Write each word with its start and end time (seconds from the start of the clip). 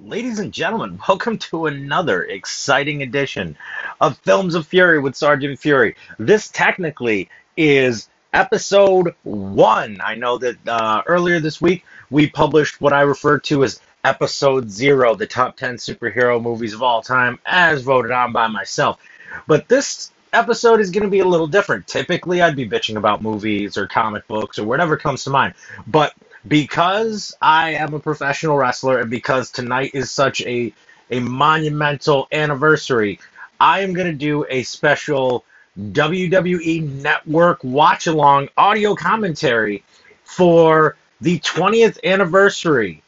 Ladies 0.00 0.40
and 0.40 0.52
gentlemen, 0.52 1.00
welcome 1.08 1.38
to 1.38 1.64
another 1.64 2.22
exciting 2.22 3.00
edition 3.02 3.56
of 3.98 4.18
Films 4.18 4.54
of 4.54 4.66
Fury 4.66 4.98
with 4.98 5.16
Sergeant 5.16 5.58
Fury. 5.58 5.96
This 6.18 6.48
technically 6.48 7.30
is 7.56 8.10
episode 8.30 9.14
one. 9.22 9.98
I 10.04 10.14
know 10.14 10.36
that 10.36 10.56
uh, 10.68 11.02
earlier 11.06 11.40
this 11.40 11.62
week 11.62 11.86
we 12.10 12.28
published 12.28 12.78
what 12.78 12.92
I 12.92 13.00
refer 13.00 13.38
to 13.38 13.64
as 13.64 13.80
episode 14.04 14.70
zero, 14.70 15.14
the 15.14 15.26
top 15.26 15.56
10 15.56 15.76
superhero 15.76 16.42
movies 16.42 16.74
of 16.74 16.82
all 16.82 17.00
time, 17.00 17.38
as 17.46 17.80
voted 17.80 18.10
on 18.12 18.32
by 18.32 18.48
myself. 18.48 19.00
But 19.46 19.66
this 19.66 20.12
episode 20.30 20.80
is 20.80 20.90
going 20.90 21.04
to 21.04 21.10
be 21.10 21.20
a 21.20 21.26
little 21.26 21.46
different. 21.46 21.86
Typically, 21.86 22.42
I'd 22.42 22.54
be 22.54 22.68
bitching 22.68 22.96
about 22.96 23.22
movies 23.22 23.78
or 23.78 23.86
comic 23.86 24.28
books 24.28 24.58
or 24.58 24.66
whatever 24.66 24.98
comes 24.98 25.24
to 25.24 25.30
mind. 25.30 25.54
But 25.86 26.12
because 26.48 27.34
I 27.40 27.72
am 27.74 27.94
a 27.94 28.00
professional 28.00 28.56
wrestler 28.56 29.00
and 29.00 29.10
because 29.10 29.50
tonight 29.50 29.92
is 29.94 30.10
such 30.10 30.42
a 30.42 30.72
a 31.10 31.20
monumental 31.20 32.26
anniversary, 32.32 33.20
I 33.60 33.80
am 33.80 33.94
going 33.94 34.08
to 34.08 34.12
do 34.12 34.44
a 34.50 34.64
special 34.64 35.44
WWE 35.78 37.02
Network 37.02 37.62
watch 37.62 38.06
along 38.08 38.48
audio 38.56 38.94
commentary 38.94 39.84
for 40.24 40.96
the 41.20 41.38
20th 41.40 41.98
anniversary 42.04 43.02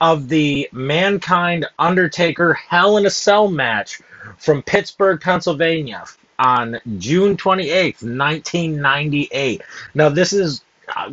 of 0.00 0.28
the 0.28 0.68
Mankind 0.72 1.66
Undertaker 1.78 2.54
Hell 2.54 2.96
in 2.98 3.06
a 3.06 3.10
Cell 3.10 3.48
match 3.48 4.00
from 4.38 4.62
Pittsburgh, 4.62 5.20
Pennsylvania 5.20 6.04
on 6.38 6.80
June 6.98 7.36
28th, 7.36 8.02
1998. 8.02 9.62
Now, 9.94 10.08
this 10.08 10.32
is 10.32 10.63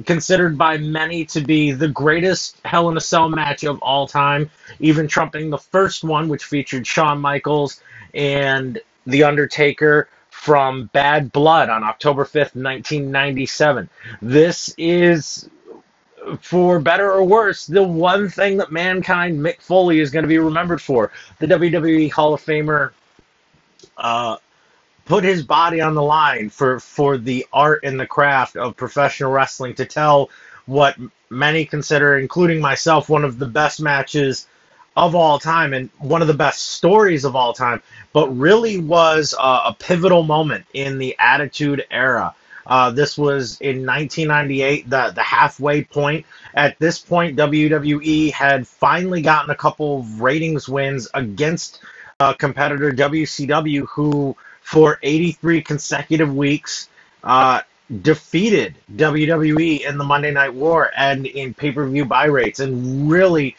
considered 0.06 0.58
by 0.58 0.78
many 0.78 1.26
to 1.26 1.42
be 1.42 1.72
the 1.72 1.88
greatest 1.88 2.58
Hell 2.66 2.90
in 2.90 2.98
a 2.98 3.02
Cell 3.02 3.30
match 3.30 3.64
of 3.64 3.80
all 3.82 4.08
time, 4.08 4.50
even 4.80 5.08
trumping 5.08 5.50
the 5.50 5.58
first 5.58 6.04
one, 6.04 6.30
which 6.30 6.46
featured 6.46 6.86
Shawn 6.86 7.20
Michaels 7.20 7.82
and 8.14 8.80
The 9.06 9.24
Undertaker 9.24 10.10
from 10.30 10.90
Bad 10.94 11.32
Blood 11.32 11.70
on 11.70 11.84
October 11.84 12.26
5th, 12.26 12.56
1997. 12.56 13.90
This 14.22 14.74
is, 14.78 15.50
for 16.42 16.80
better 16.80 17.12
or 17.12 17.24
worse, 17.24 17.66
the 17.68 17.84
one 17.84 18.30
thing 18.30 18.58
that 18.58 18.72
mankind 18.72 19.40
Mick 19.40 19.62
Foley 19.62 20.00
is 20.00 20.12
going 20.12 20.24
to 20.24 20.30
be 20.30 20.40
remembered 20.40 20.82
for. 20.82 21.12
The 21.40 21.48
WWE 21.48 22.12
Hall 22.12 22.34
of 22.34 22.42
Famer 22.44 22.92
uh, 23.98 24.38
put 25.12 25.26
his 25.26 25.44
body 25.44 25.82
on 25.82 25.94
the 25.94 26.02
line 26.02 26.50
for 26.50 26.80
for 26.80 27.18
the 27.18 27.46
art 27.52 27.82
and 27.84 28.00
the 28.00 28.08
craft 28.08 28.56
of 28.56 28.78
professional 28.78 29.30
wrestling 29.30 29.76
to 29.76 29.86
tell 29.86 30.30
what 30.68 30.96
many 31.30 31.66
consider, 31.66 32.18
including 32.18 32.62
myself, 32.62 33.10
one 33.10 33.26
of 33.26 33.38
the 33.38 33.46
best 33.46 33.82
matches 33.82 34.48
of 34.96 35.14
all 35.14 35.38
time 35.38 35.74
and 35.74 35.90
one 36.00 36.22
of 36.22 36.30
the 36.30 36.34
best 36.34 36.62
stories 36.62 37.26
of 37.26 37.36
all 37.36 37.52
time, 37.52 37.82
but 38.14 38.30
really 38.30 38.78
was 38.78 39.36
a, 39.38 39.76
pivotal 39.78 40.24
moment 40.24 40.64
in 40.74 40.98
the 40.98 41.14
Attitude 41.20 41.86
Era. 41.92 42.34
Uh, 42.66 42.90
this 42.90 43.18
was 43.18 43.60
in 43.60 43.86
1998, 43.86 44.90
the, 44.90 45.12
the 45.14 45.22
halfway 45.22 45.84
point. 45.84 46.26
At 46.54 46.80
this 46.80 47.00
point, 47.00 47.38
WWE 47.38 48.32
had 48.32 48.66
finally 48.66 49.22
gotten 49.22 49.50
a 49.50 49.56
couple 49.56 50.00
of 50.00 50.22
ratings 50.22 50.70
wins 50.70 51.10
against 51.14 51.82
uh, 52.22 52.32
competitor 52.32 52.94
WCW, 52.94 53.86
who 53.90 54.38
for 54.72 55.00
83 55.04 55.62
consecutive 55.62 56.34
weeks, 56.34 56.88
uh, 57.26 57.62
defeated 58.02 58.74
WWE 58.96 59.82
in 59.82 59.98
the 59.98 60.04
Monday 60.06 60.32
Night 60.32 60.54
War 60.54 60.90
and 60.96 61.26
in 61.26 61.54
pay 61.54 61.74
per 61.74 61.86
view 61.86 62.06
buy 62.06 62.26
rates, 62.26 62.62
and 62.62 63.12
really 63.12 63.58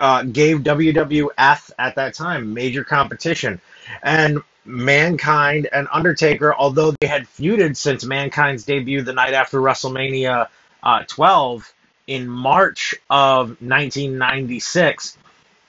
uh, 0.00 0.24
gave 0.24 0.58
WWF 0.58 1.70
at 1.78 1.94
that 1.94 2.14
time 2.14 2.52
major 2.54 2.82
competition. 2.82 3.60
And 4.02 4.42
Mankind 4.64 5.68
and 5.72 5.86
Undertaker, 5.92 6.52
although 6.52 6.92
they 7.00 7.06
had 7.06 7.28
feuded 7.28 7.76
since 7.76 8.04
Mankind's 8.04 8.64
debut 8.64 9.02
the 9.02 9.12
night 9.12 9.34
after 9.34 9.60
WrestleMania 9.60 10.48
uh, 10.82 11.04
12 11.06 11.72
in 12.08 12.28
March 12.28 12.96
of 13.08 13.50
1996, 13.62 15.16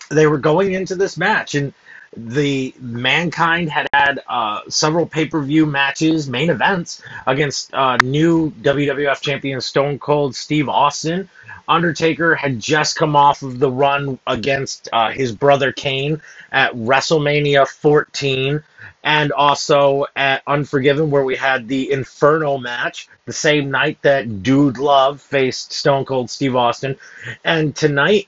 they 0.10 0.26
were 0.26 0.40
going 0.40 0.74
into 0.74 0.96
this 0.96 1.16
match. 1.16 1.54
And 1.54 1.74
the 2.16 2.74
Mankind 2.80 3.70
had 3.70 3.88
had 3.94 4.22
uh, 4.28 4.62
several 4.70 5.06
pay 5.06 5.26
per 5.26 5.42
view 5.42 5.66
matches, 5.66 6.28
main 6.28 6.50
events 6.50 7.02
against 7.28 7.74
uh, 7.74 7.98
new 7.98 8.52
WWF 8.52 9.22
champion 9.22 9.62
Stone 9.62 10.00
Cold 10.00 10.36
Steve 10.36 10.70
Austin. 10.70 11.30
Undertaker 11.68 12.34
had 12.34 12.60
just 12.60 12.96
come 12.96 13.16
off 13.16 13.44
of 13.44 13.60
the 13.60 13.70
run 13.70 14.18
against 14.26 14.90
uh, 14.92 15.12
his 15.12 15.32
brother 15.32 15.72
Kane 15.72 16.20
at 16.52 16.74
WrestleMania 16.74 17.68
14 17.68 18.64
and 19.04 19.32
also 19.32 20.06
at 20.16 20.42
Unforgiven, 20.48 21.12
where 21.12 21.24
we 21.24 21.36
had 21.36 21.68
the 21.68 21.92
Inferno 21.92 22.58
match 22.58 23.08
the 23.26 23.34
same 23.34 23.70
night 23.70 24.02
that 24.02 24.44
Dude 24.44 24.78
Love 24.78 25.22
faced 25.22 25.72
Stone 25.72 26.06
Cold 26.06 26.30
Steve 26.30 26.56
Austin. 26.56 26.98
And 27.46 27.76
tonight, 27.76 28.28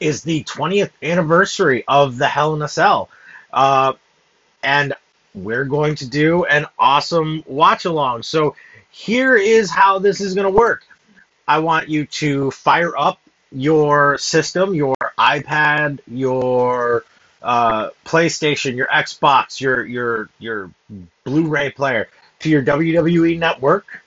is 0.00 0.22
the 0.22 0.44
20th 0.44 0.90
anniversary 1.02 1.84
of 1.86 2.18
the 2.18 2.26
Hell 2.26 2.54
in 2.54 2.62
a 2.62 2.68
Cell. 2.68 3.08
Uh, 3.52 3.94
and 4.62 4.94
we're 5.34 5.64
going 5.64 5.94
to 5.96 6.08
do 6.08 6.44
an 6.44 6.66
awesome 6.78 7.42
watch 7.46 7.84
along. 7.84 8.22
So 8.22 8.56
here 8.90 9.36
is 9.36 9.70
how 9.70 9.98
this 9.98 10.20
is 10.20 10.34
going 10.34 10.46
to 10.46 10.56
work. 10.56 10.84
I 11.46 11.60
want 11.60 11.88
you 11.88 12.06
to 12.06 12.50
fire 12.50 12.96
up 12.96 13.20
your 13.50 14.18
system, 14.18 14.74
your 14.74 14.94
iPad, 15.18 16.00
your 16.06 17.04
uh, 17.40 17.90
PlayStation, 18.04 18.76
your 18.76 18.86
Xbox, 18.88 19.60
your 19.60 19.84
your 19.86 20.28
your 20.38 20.70
Blu-ray 21.24 21.70
player 21.70 22.08
to 22.40 22.50
your 22.50 22.62
WWE 22.62 23.38
network. 23.38 24.02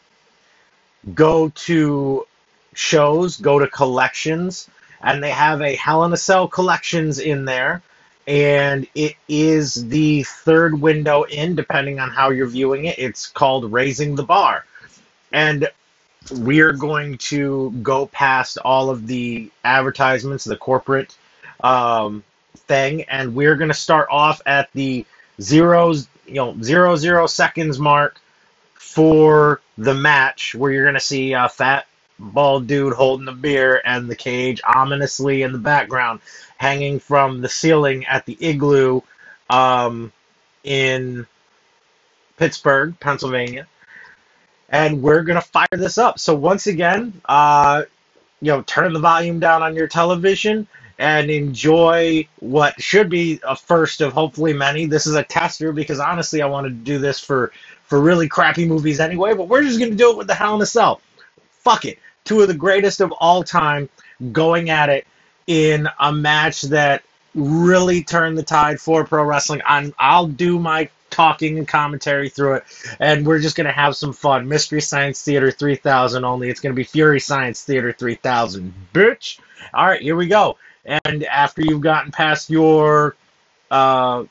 Go 1.15 1.49
to 1.49 2.27
shows, 2.73 3.37
go 3.37 3.59
to 3.59 3.67
collections, 3.67 4.69
and 5.03 5.23
they 5.23 5.31
have 5.31 5.61
a 5.61 5.75
Hell 5.75 6.03
in 6.05 6.13
a 6.13 6.17
Cell 6.17 6.47
collections 6.47 7.19
in 7.19 7.45
there, 7.45 7.81
and 8.27 8.87
it 8.95 9.15
is 9.27 9.87
the 9.89 10.23
third 10.23 10.79
window 10.79 11.23
in, 11.23 11.55
depending 11.55 11.99
on 11.99 12.09
how 12.09 12.29
you're 12.29 12.47
viewing 12.47 12.85
it. 12.85 12.99
It's 12.99 13.27
called 13.27 13.71
Raising 13.71 14.15
the 14.15 14.23
Bar, 14.23 14.65
and 15.31 15.67
we're 16.31 16.73
going 16.73 17.17
to 17.17 17.71
go 17.81 18.05
past 18.05 18.57
all 18.59 18.89
of 18.89 19.07
the 19.07 19.49
advertisements, 19.63 20.45
the 20.45 20.55
corporate 20.55 21.15
um, 21.63 22.23
thing, 22.55 23.03
and 23.03 23.33
we're 23.35 23.55
going 23.55 23.69
to 23.69 23.73
start 23.75 24.07
off 24.11 24.41
at 24.45 24.69
the 24.73 25.05
zeros, 25.41 26.07
you 26.27 26.35
know, 26.35 26.55
zero 26.61 26.95
zero 26.95 27.25
seconds 27.27 27.79
mark 27.79 28.17
for 28.75 29.61
the 29.77 29.93
match, 29.95 30.53
where 30.53 30.71
you're 30.71 30.83
going 30.83 30.93
to 30.93 30.99
see 30.99 31.33
uh, 31.33 31.47
Fat 31.47 31.87
bald 32.21 32.67
dude 32.67 32.93
holding 32.93 33.25
the 33.25 33.31
beer 33.31 33.81
and 33.83 34.09
the 34.09 34.15
cage 34.15 34.61
ominously 34.63 35.41
in 35.41 35.51
the 35.51 35.57
background 35.57 36.21
hanging 36.57 36.99
from 36.99 37.41
the 37.41 37.49
ceiling 37.49 38.05
at 38.05 38.25
the 38.25 38.37
igloo 38.39 39.01
um, 39.49 40.11
in 40.63 41.25
Pittsburgh, 42.37 42.99
Pennsylvania. 42.99 43.67
And 44.69 45.01
we're 45.01 45.23
to 45.35 45.45
fire 45.45 45.67
this 45.71 45.97
up. 45.97 46.17
So, 46.19 46.33
once 46.33 46.67
again, 46.67 47.21
uh, 47.25 47.83
you 48.41 48.51
know, 48.51 48.61
turn 48.61 48.93
the 48.93 48.99
volume 48.99 49.39
down 49.39 49.63
on 49.63 49.75
your 49.75 49.87
television 49.87 50.67
and 50.97 51.29
enjoy 51.29 52.27
what 52.39 52.81
should 52.81 53.09
be 53.09 53.39
a 53.43 53.55
first 53.55 54.01
of 54.01 54.13
hopefully 54.13 54.53
many. 54.53 54.85
This 54.85 55.07
is 55.07 55.15
a 55.15 55.23
tester 55.23 55.71
because 55.71 55.99
honestly, 55.99 56.41
I 56.41 56.45
wanted 56.45 56.69
to 56.69 56.75
do 56.75 56.99
this 56.99 57.19
for 57.19 57.51
for 57.83 57.99
really 57.99 58.29
crappy 58.29 58.65
movies 58.65 58.99
anyway, 58.99 59.33
but 59.33 59.49
we're 59.49 59.63
just 59.63 59.79
to 59.91 59.97
do 59.97 60.11
it 60.11 60.17
with 60.17 60.27
the 60.27 60.35
Hell 60.35 60.55
in 60.55 60.61
a 60.61 60.65
Cell. 60.65 61.01
Fuck 61.63 61.85
it 61.85 61.99
two 62.23 62.41
of 62.41 62.47
the 62.47 62.53
greatest 62.53 63.01
of 63.01 63.11
all 63.13 63.43
time 63.43 63.89
going 64.31 64.69
at 64.69 64.89
it 64.89 65.07
in 65.47 65.87
a 65.99 66.13
match 66.13 66.61
that 66.63 67.03
really 67.33 68.03
turned 68.03 68.37
the 68.37 68.43
tide 68.43 68.79
for 68.79 69.05
pro 69.05 69.23
wrestling. 69.23 69.61
I'm, 69.65 69.93
I'll 69.97 70.27
do 70.27 70.59
my 70.59 70.89
talking 71.09 71.57
and 71.57 71.67
commentary 71.67 72.29
through 72.29 72.55
it, 72.55 72.63
and 72.99 73.25
we're 73.25 73.39
just 73.39 73.55
going 73.55 73.67
to 73.67 73.73
have 73.73 73.95
some 73.95 74.13
fun. 74.13 74.47
Mystery 74.47 74.81
Science 74.81 75.21
Theater 75.23 75.51
3000 75.51 76.23
only. 76.23 76.49
It's 76.49 76.59
going 76.59 76.73
to 76.73 76.75
be 76.75 76.83
Fury 76.83 77.19
Science 77.19 77.63
Theater 77.63 77.91
3000. 77.91 78.73
Bitch! 78.93 79.39
All 79.73 79.85
right, 79.85 80.01
here 80.01 80.15
we 80.15 80.27
go. 80.27 80.57
And 80.85 81.23
after 81.25 81.61
you've 81.61 81.81
gotten 81.81 82.11
past 82.11 82.49
your 82.49 83.15
uh, 83.69 84.23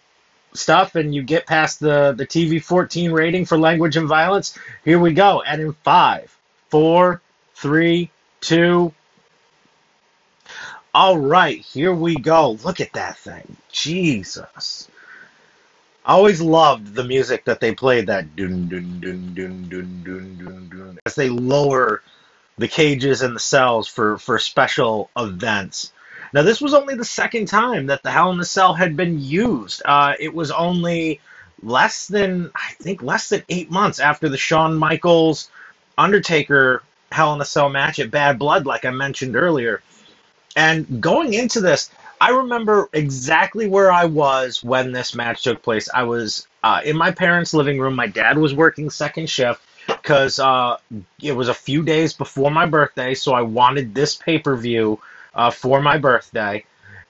stuff 0.53 0.97
and 0.97 1.15
you 1.15 1.23
get 1.23 1.47
past 1.47 1.81
the, 1.81 2.13
the 2.13 2.27
TV 2.27 2.63
14 2.63 3.13
rating 3.13 3.45
for 3.45 3.57
language 3.57 3.97
and 3.97 4.09
violence, 4.09 4.59
here 4.85 4.99
we 4.99 5.13
go. 5.13 5.43
And 5.43 5.61
in 5.61 5.73
five, 5.85 6.37
four, 6.69 7.21
three, 7.61 8.11
two. 8.41 8.93
All 10.95 11.19
right, 11.19 11.61
here 11.61 11.95
we 11.95 12.17
go. 12.17 12.53
Look 12.65 12.81
at 12.81 12.95
that 12.95 13.19
thing. 13.19 13.57
Jesus. 13.71 14.89
I 16.05 16.15
always 16.15 16.41
loved 16.41 16.95
the 16.95 17.05
music 17.05 17.45
that 17.45 17.61
they 17.61 17.75
played 17.75 18.07
that 18.07 18.35
dun 18.35 18.69
dun 18.69 19.01
dun 19.01 19.35
dun 19.35 19.69
dun 19.69 20.03
dun 20.05 20.39
dun 20.39 20.69
dun 20.71 20.99
as 21.05 21.15
they 21.15 21.29
lower 21.29 22.03
the 22.57 22.67
cages 22.67 23.23
and 23.23 23.37
the 23.37 23.41
cells 23.41 23.87
for 23.87 24.17
for 24.19 24.39
special 24.39 25.11
events. 25.17 25.93
Now, 26.33 26.43
this 26.43 26.61
was 26.61 26.75
only 26.75 26.95
the 26.95 27.05
second 27.05 27.47
time 27.47 27.87
that 27.87 28.03
the 28.03 28.11
Hell 28.11 28.31
in 28.31 28.39
the 28.39 28.45
Cell 28.45 28.73
had 28.73 28.97
been 28.97 29.21
used. 29.21 29.83
Uh, 29.85 30.15
it 30.19 30.33
was 30.33 30.51
only 30.51 31.21
less 31.63 32.07
than, 32.07 32.51
I 32.55 32.73
think, 32.81 33.03
less 33.03 33.29
than 33.29 33.43
eight 33.49 33.71
months 33.71 33.99
after 33.99 34.29
the 34.29 34.39
Shawn 34.39 34.77
Michaels 34.77 35.51
Undertaker 35.99 36.83
Hell 37.13 37.35
in 37.35 37.41
a 37.41 37.45
Cell 37.45 37.69
match 37.69 37.99
at 37.99 38.11
Bad 38.11 38.39
Blood, 38.39 38.67
like 38.67 38.85
I 38.85 38.91
mentioned 38.91 39.37
earlier. 39.37 39.83
And 40.57 41.01
going 41.01 41.35
into 41.35 41.61
this, 41.61 41.91
I 42.21 42.31
remember 42.31 42.89
exactly 42.93 43.67
where 43.67 43.91
I 43.91 44.05
was 44.05 44.63
when 44.63 44.93
this 44.93 45.15
match 45.15 45.43
took 45.43 45.63
place. 45.63 45.89
I 45.93 46.05
was 46.05 46.47
uh, 46.63 46.81
in 46.85 46.97
my 46.97 47.11
parents' 47.11 47.55
living 47.55 47.81
room. 47.81 47.95
My 47.97 48.07
dad 48.07 48.39
was 48.39 48.55
working 48.55 48.91
second 48.91 49.29
shift 49.29 49.61
because 49.87 50.39
uh, 50.39 50.77
it 51.21 51.33
was 51.33 51.49
a 51.49 51.55
few 51.55 51.83
days 51.83 52.13
before 52.13 52.51
my 52.51 52.67
birthday, 52.67 53.15
so 53.15 53.33
I 53.33 53.43
wanted 53.43 53.95
this 53.95 54.15
pay 54.15 54.39
per 54.39 54.57
view 54.57 55.01
uh, 55.35 55.51
for 55.51 55.81
my 55.81 55.99
birthday. 55.99 56.65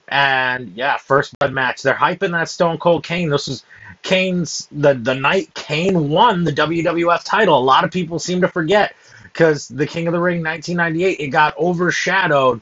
And 0.07 0.73
yeah, 0.75 0.97
first 0.97 1.37
blood 1.39 1.53
match. 1.53 1.83
They're 1.83 1.93
hyping 1.93 2.31
that 2.31 2.49
Stone 2.49 2.79
Cold 2.79 3.03
Kane. 3.03 3.29
This 3.29 3.47
is 3.47 3.63
Kane's 4.03 4.67
the 4.71 4.93
the 4.93 5.13
night 5.13 5.53
Kane 5.53 6.09
won 6.09 6.43
the 6.43 6.51
WWF 6.51 7.23
title. 7.23 7.57
A 7.57 7.61
lot 7.63 7.83
of 7.83 7.91
people 7.91 8.19
seem 8.19 8.41
to 8.41 8.47
forget 8.47 8.95
because 9.31 9.67
the 9.67 9.87
King 9.87 10.07
of 10.07 10.13
the 10.13 10.19
Ring 10.19 10.43
1998 10.43 11.19
it 11.19 11.27
got 11.27 11.57
overshadowed 11.57 12.61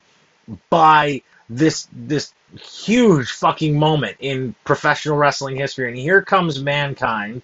by 0.69 1.21
this 1.49 1.87
this 1.91 2.33
huge 2.57 3.31
fucking 3.31 3.77
moment 3.77 4.17
in 4.19 4.55
professional 4.63 5.17
wrestling 5.17 5.55
history. 5.55 5.87
And 5.87 5.97
here 5.97 6.21
comes 6.21 6.61
Mankind 6.61 7.41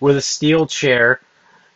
with 0.00 0.16
a 0.16 0.20
steel 0.20 0.66
chair. 0.66 1.20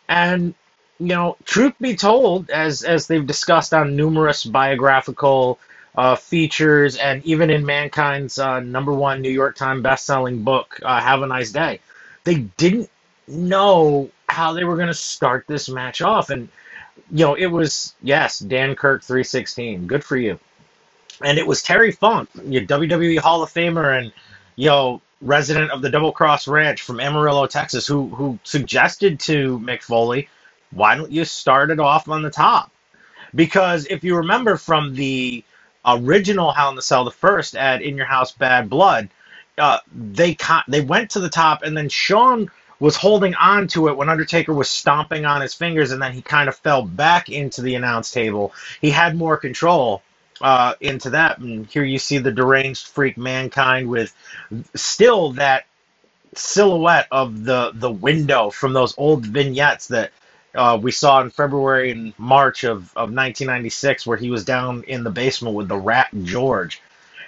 And, 0.09 0.55
you 0.99 1.09
know, 1.09 1.37
truth 1.45 1.75
be 1.81 1.97
told, 1.97 2.51
as, 2.51 2.83
as 2.83 3.07
they've 3.07 3.27
discussed 3.27 3.73
on 3.73 3.97
numerous 3.97 4.45
biographical 4.45 5.59
uh, 5.95 6.17
features 6.17 6.97
and 6.97 7.25
even 7.25 7.51
in 7.51 7.65
Mankind's 7.65 8.39
uh, 8.39 8.61
number 8.61 8.93
one 8.93 9.21
New 9.21 9.31
York 9.31 9.57
Times 9.57 9.83
best-selling 9.83 10.43
book, 10.43 10.81
uh, 10.83 11.01
Have 11.01 11.23
a 11.23 11.27
Nice 11.27 11.53
Day, 11.53 11.81
they 12.25 12.37
didn't 12.57 12.91
know 13.29 14.11
how 14.29 14.55
they 14.55 14.65
were 14.65 14.77
going 14.77 14.89
to 14.89 14.95
start 14.95 15.45
this 15.47 15.69
match 15.69 16.03
off. 16.03 16.31
And, 16.31 16.49
you 17.11 17.25
know, 17.25 17.35
it 17.35 17.47
was, 17.47 17.95
yes, 18.03 18.39
Dan 18.39 18.75
Kirk 18.75 19.03
316. 19.03 19.87
Good 19.87 20.05
for 20.05 20.17
you 20.17 20.39
and 21.23 21.39
it 21.39 21.47
was 21.47 21.63
Terry 21.63 21.93
Funk, 21.93 22.29
your 22.45 22.63
WWE 22.63 23.19
Hall 23.19 23.43
of 23.43 23.53
Famer 23.53 23.99
and 23.99 24.13
you 24.57 24.69
know 24.69 25.01
resident 25.21 25.71
of 25.71 25.83
the 25.83 25.91
Double 25.91 26.13
Cross 26.13 26.49
Ranch 26.49 26.83
from 26.83 27.01
Amarillo, 27.01 27.47
Texas, 27.47 27.87
who 27.87 28.09
who 28.09 28.39
suggested 28.45 29.21
to 29.21 29.59
Mick 29.61 29.83
Foley, 29.83 30.29
why 30.71 30.97
don't 30.97 31.13
you 31.13 31.25
start 31.25 31.71
it 31.71 31.81
off 31.81 32.09
on 32.09 32.23
the 32.23 32.31
top? 32.31 32.71
Because 33.35 33.87
if 33.87 34.05
you 34.05 34.17
remember 34.17 34.57
from 34.57 34.95
the 34.95 35.45
original 35.87 36.53
Hell 36.53 36.71
in 36.71 36.77
the 36.77 36.83
Cell, 36.83 37.05
the 37.05 37.11
first 37.11 37.57
at 37.57 37.83
In 37.83 37.97
Your 37.97 38.07
House 38.07 38.33
Bad 38.33 38.69
Blood, 38.69 39.09
uh, 39.59 39.79
they 39.95 40.35
con- 40.35 40.65
they 40.69 40.81
went 40.81 41.11
to 41.11 41.21
the 41.21 41.29
top, 41.29 41.63
and 41.63 41.77
then 41.77 41.89
Shawn 41.89 42.51
was 42.83 42.97
holding 42.97 43.33
on 43.37 43.69
to 43.69 43.87
it 43.87 43.97
when 43.97 44.09
Undertaker 44.09 44.53
was 44.53 44.69
stomping 44.69 45.25
on 45.25 45.41
his 45.41 45.55
fingers, 45.55 45.93
and 45.93 46.03
then 46.03 46.13
he 46.13 46.21
kind 46.21 46.49
of 46.49 46.57
fell 46.57 46.83
back 46.83 47.29
into 47.29 47.63
the 47.63 47.77
announce 47.77 48.11
table. 48.11 48.53
He 48.81 48.91
had 48.91 49.15
more 49.15 49.37
control 49.37 50.03
uh, 50.41 50.75
into 50.81 51.11
that. 51.11 51.39
And 51.39 51.65
here 51.69 51.85
you 51.85 52.01
see 52.01 52.19
the 52.19 52.33
deranged 52.33 52.89
freak 52.89 53.17
mankind 53.17 53.89
with 53.89 54.13
still 54.75 55.31
that 55.35 55.67
silhouette 56.35 57.07
of 57.13 57.45
the 57.45 57.71
the 57.73 57.91
window 57.91 58.51
from 58.51 58.73
those 58.73 58.95
old 58.99 59.27
vignettes 59.27 59.87
that 59.89 60.11
uh, 60.57 60.77
we 60.83 60.91
saw 60.91 61.21
in 61.21 61.31
February 61.31 61.93
and 61.93 62.13
March 62.19 62.65
of, 62.65 62.79
of 62.97 63.13
1996, 63.13 64.09
where 64.09 64.17
he 64.17 64.29
was 64.29 64.45
down 64.45 64.83
in 64.89 65.05
the 65.05 65.11
basement 65.11 65.55
with 65.55 65.69
the 65.69 65.77
rat 65.77 66.09
George. 66.25 66.83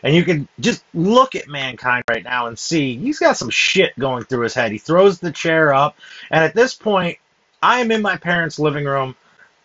And 0.05 0.15
you 0.15 0.23
can 0.23 0.47
just 0.61 0.85
look 0.95 1.35
at 1.35 1.49
Mankind 1.49 2.05
right 2.09 2.23
now 2.23 2.47
and 2.47 2.59
see 2.59 2.97
he's 2.97 3.19
got 3.19 3.39
some 3.39 3.51
shit 3.51 3.99
going 3.99 4.25
through 4.25 4.43
his 4.43 4.55
head. 4.55 4.71
He 4.71 4.79
throws 4.79 5.19
the 5.19 5.33
chair 5.33 5.75
up, 5.75 5.97
and 6.31 6.45
at 6.45 6.55
this 6.55 6.75
point, 6.75 7.19
I 7.63 7.81
am 7.81 7.91
in 7.91 8.03
my 8.03 8.19
parents' 8.19 8.59
living 8.61 8.85
room. 8.85 9.17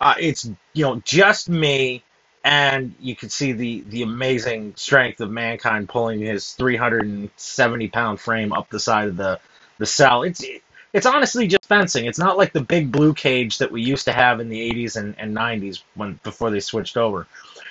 Uh, 0.01 0.15
it's 0.19 0.50
you 0.74 0.86
know 0.86 1.01
just 1.06 1.50
me 1.50 2.03
and 2.44 2.95
you 3.00 3.15
can 3.15 3.30
see 3.30 3.51
the 3.51 3.81
the 3.89 4.01
amazing 4.01 4.74
strength 4.77 5.19
of 5.19 5.30
mankind 5.30 5.89
pulling 5.89 6.21
his 6.21 6.53
370 6.53 7.88
pound 7.89 8.19
frame 8.19 8.53
up 8.53 8.69
the 8.69 8.80
side 8.80 9.09
of 9.09 9.18
the 9.18 9.39
the 9.77 9.85
cell. 9.85 10.24
It's 10.24 10.44
it's 10.94 11.06
honestly 11.06 11.47
just 11.47 11.65
fencing. 11.65 12.06
It's 12.06 12.19
not 12.19 12.38
like 12.38 12.53
the 12.53 12.62
big 12.62 12.92
blue 12.92 13.13
cage 13.13 13.59
that 13.59 13.71
we 13.71 13.81
used 13.81 14.06
to 14.06 14.13
have 14.13 14.39
in 14.39 14.50
the 14.50 14.71
80s 14.71 14.95
and, 14.95 15.15
and 15.19 15.35
90s 15.35 15.83
when 15.95 16.19
before 16.24 16.50
they 16.50 16.62
switched 16.62 16.97
over. 16.97 17.27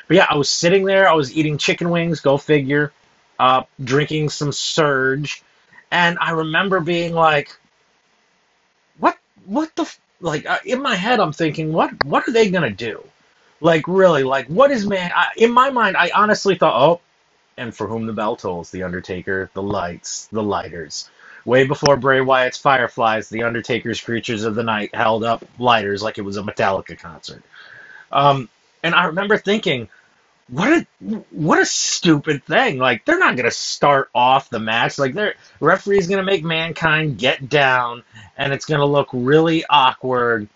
But 0.08 0.16
yeah, 0.16 0.26
I 0.28 0.36
was 0.36 0.50
sitting 0.50 0.84
there. 0.84 1.08
I 1.08 1.14
was 1.14 1.36
eating 1.36 1.58
chicken 1.58 1.90
wings. 1.90 2.20
Go 2.20 2.38
figure. 2.38 2.92
Uh, 3.38 3.62
drinking 3.84 4.30
some 4.30 4.50
surge, 4.50 5.42
and 5.92 6.18
I 6.20 6.32
remember 6.32 6.80
being 6.80 7.14
like, 7.14 7.56
"What? 8.98 9.16
What 9.46 9.74
the?" 9.76 9.82
F-? 9.82 10.00
Like 10.20 10.44
uh, 10.46 10.58
in 10.64 10.82
my 10.82 10.96
head, 10.96 11.20
I'm 11.20 11.32
thinking, 11.32 11.72
"What? 11.72 12.04
What 12.04 12.26
are 12.28 12.32
they 12.32 12.50
gonna 12.50 12.70
do?" 12.70 13.04
Like 13.60 13.86
really, 13.86 14.24
like 14.24 14.48
what 14.48 14.70
is 14.72 14.86
man? 14.86 15.12
I, 15.14 15.28
in 15.36 15.52
my 15.52 15.70
mind, 15.70 15.96
I 15.96 16.10
honestly 16.14 16.56
thought, 16.56 16.80
oh, 16.80 17.00
and 17.56 17.74
for 17.74 17.86
whom 17.86 18.06
the 18.06 18.12
bell 18.12 18.36
tolls, 18.36 18.70
the 18.70 18.84
Undertaker, 18.84 19.50
the 19.54 19.62
lights, 19.62 20.28
the 20.28 20.42
lighters. 20.42 21.10
Way 21.44 21.66
before 21.66 21.96
Bray 21.96 22.20
Wyatt's 22.20 22.58
Fireflies, 22.58 23.28
the 23.28 23.42
Undertaker's 23.42 24.00
Creatures 24.00 24.44
of 24.44 24.54
the 24.54 24.62
Night 24.62 24.94
held 24.94 25.24
up 25.24 25.44
lighters 25.58 26.02
like 26.02 26.18
it 26.18 26.22
was 26.22 26.36
a 26.36 26.42
Metallica 26.42 26.98
concert. 26.98 27.42
Um, 28.12 28.48
and 28.82 28.94
I 28.94 29.06
remember 29.06 29.38
thinking, 29.38 29.88
what 30.48 30.72
a 30.72 30.86
what 31.30 31.58
a 31.58 31.66
stupid 31.66 32.44
thing! 32.44 32.78
Like 32.78 33.04
they're 33.04 33.18
not 33.18 33.36
gonna 33.36 33.50
start 33.50 34.10
off 34.14 34.50
the 34.50 34.58
match 34.58 34.98
like 34.98 35.14
they're 35.14 35.34
referee's 35.60 36.06
gonna 36.06 36.22
make 36.22 36.42
mankind 36.44 37.18
get 37.18 37.48
down, 37.48 38.02
and 38.36 38.52
it's 38.52 38.64
gonna 38.64 38.86
look 38.86 39.08
really 39.12 39.64
awkward 39.68 40.48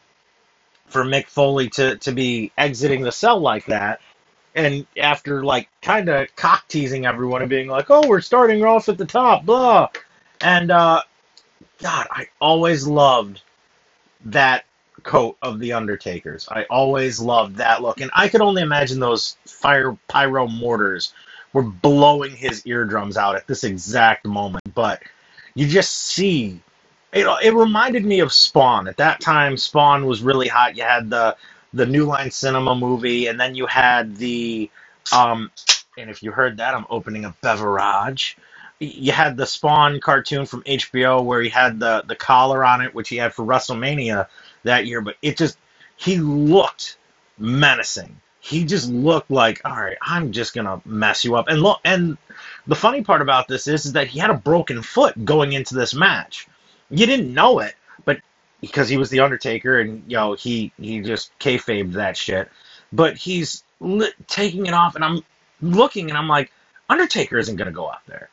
for 0.86 1.04
Mick 1.04 1.26
Foley 1.26 1.68
to, 1.70 1.96
to 1.96 2.12
be 2.12 2.52
exiting 2.56 3.02
the 3.02 3.12
cell 3.12 3.40
like 3.40 3.66
that. 3.66 4.00
And 4.54 4.86
after 4.98 5.42
like 5.42 5.68
kind 5.80 6.08
of 6.08 6.34
cock 6.36 6.68
teasing 6.68 7.06
everyone 7.06 7.42
and 7.42 7.50
being 7.50 7.68
like, 7.68 7.90
"Oh, 7.90 8.06
we're 8.06 8.20
starting 8.20 8.64
off 8.64 8.88
at 8.88 8.98
the 8.98 9.06
top," 9.06 9.44
blah, 9.44 9.88
and 10.40 10.70
uh, 10.70 11.02
God, 11.78 12.06
I 12.10 12.28
always 12.40 12.86
loved 12.86 13.42
that 14.26 14.64
coat 15.02 15.36
of 15.42 15.58
the 15.58 15.72
Undertaker's. 15.72 16.48
I 16.50 16.64
always 16.64 17.20
loved 17.20 17.56
that 17.56 17.82
look, 17.82 18.00
and 18.00 18.10
I 18.14 18.28
could 18.28 18.40
only 18.40 18.62
imagine 18.62 19.00
those 19.00 19.36
fire 19.46 19.96
pyro 20.08 20.46
mortars 20.46 21.12
were 21.52 21.62
blowing 21.62 22.34
his 22.34 22.66
eardrums 22.66 23.16
out 23.16 23.36
at 23.36 23.46
this 23.46 23.64
exact 23.64 24.26
moment. 24.26 24.74
But 24.74 25.02
you 25.54 25.66
just 25.68 25.92
see 25.92 26.60
it, 27.12 27.26
it 27.42 27.54
reminded 27.54 28.04
me 28.04 28.20
of 28.20 28.32
Spawn. 28.32 28.88
At 28.88 28.96
that 28.96 29.20
time, 29.20 29.56
Spawn 29.56 30.06
was 30.06 30.22
really 30.22 30.48
hot. 30.48 30.76
You 30.76 30.82
had 30.84 31.10
the 31.10 31.36
the 31.74 31.86
New 31.86 32.04
Line 32.04 32.30
Cinema 32.30 32.74
movie, 32.74 33.26
and 33.26 33.38
then 33.38 33.54
you 33.54 33.66
had 33.66 34.16
the 34.16 34.70
um, 35.12 35.50
and 35.98 36.10
if 36.10 36.22
you 36.22 36.32
heard 36.32 36.56
that, 36.56 36.74
I'm 36.74 36.86
opening 36.90 37.24
a 37.24 37.34
beverage. 37.42 38.36
You 38.78 39.12
had 39.12 39.36
the 39.36 39.46
Spawn 39.46 40.00
cartoon 40.00 40.46
from 40.46 40.62
HBO 40.62 41.24
where 41.24 41.40
he 41.42 41.48
had 41.48 41.78
the 41.78 42.02
the 42.06 42.16
collar 42.16 42.64
on 42.64 42.80
it, 42.80 42.94
which 42.94 43.08
he 43.08 43.16
had 43.16 43.34
for 43.34 43.44
WrestleMania 43.44 44.26
that 44.64 44.86
year. 44.86 45.00
But 45.00 45.16
it 45.22 45.36
just 45.36 45.58
he 45.96 46.18
looked 46.18 46.98
menacing. 47.38 48.20
He 48.40 48.64
just 48.64 48.90
looked 48.90 49.30
like, 49.30 49.60
all 49.64 49.76
right, 49.76 49.96
I'm 50.02 50.32
just 50.32 50.54
gonna 50.54 50.80
mess 50.84 51.24
you 51.24 51.36
up. 51.36 51.48
And 51.48 51.62
look, 51.62 51.80
and 51.84 52.18
the 52.66 52.74
funny 52.74 53.02
part 53.02 53.22
about 53.22 53.48
this 53.48 53.68
is, 53.68 53.86
is 53.86 53.92
that 53.92 54.08
he 54.08 54.18
had 54.18 54.30
a 54.30 54.34
broken 54.34 54.82
foot 54.82 55.24
going 55.24 55.52
into 55.52 55.74
this 55.74 55.94
match 55.94 56.48
you 56.92 57.06
didn't 57.06 57.32
know 57.32 57.58
it, 57.60 57.74
but 58.04 58.20
because 58.60 58.88
he 58.88 58.96
was 58.96 59.10
the 59.10 59.20
Undertaker 59.20 59.80
and 59.80 60.04
you 60.06 60.16
know 60.16 60.34
he 60.34 60.72
he 60.78 61.00
just 61.00 61.36
kayfabed 61.40 61.94
that 61.94 62.16
shit. 62.16 62.48
But 62.92 63.16
he's 63.16 63.64
li- 63.80 64.12
taking 64.26 64.66
it 64.66 64.74
off, 64.74 64.94
and 64.94 65.04
I'm 65.04 65.24
looking, 65.62 66.10
and 66.10 66.18
I'm 66.18 66.28
like, 66.28 66.52
Undertaker 66.88 67.38
isn't 67.38 67.56
gonna 67.56 67.72
go 67.72 67.86
up 67.86 68.02
there. 68.06 68.28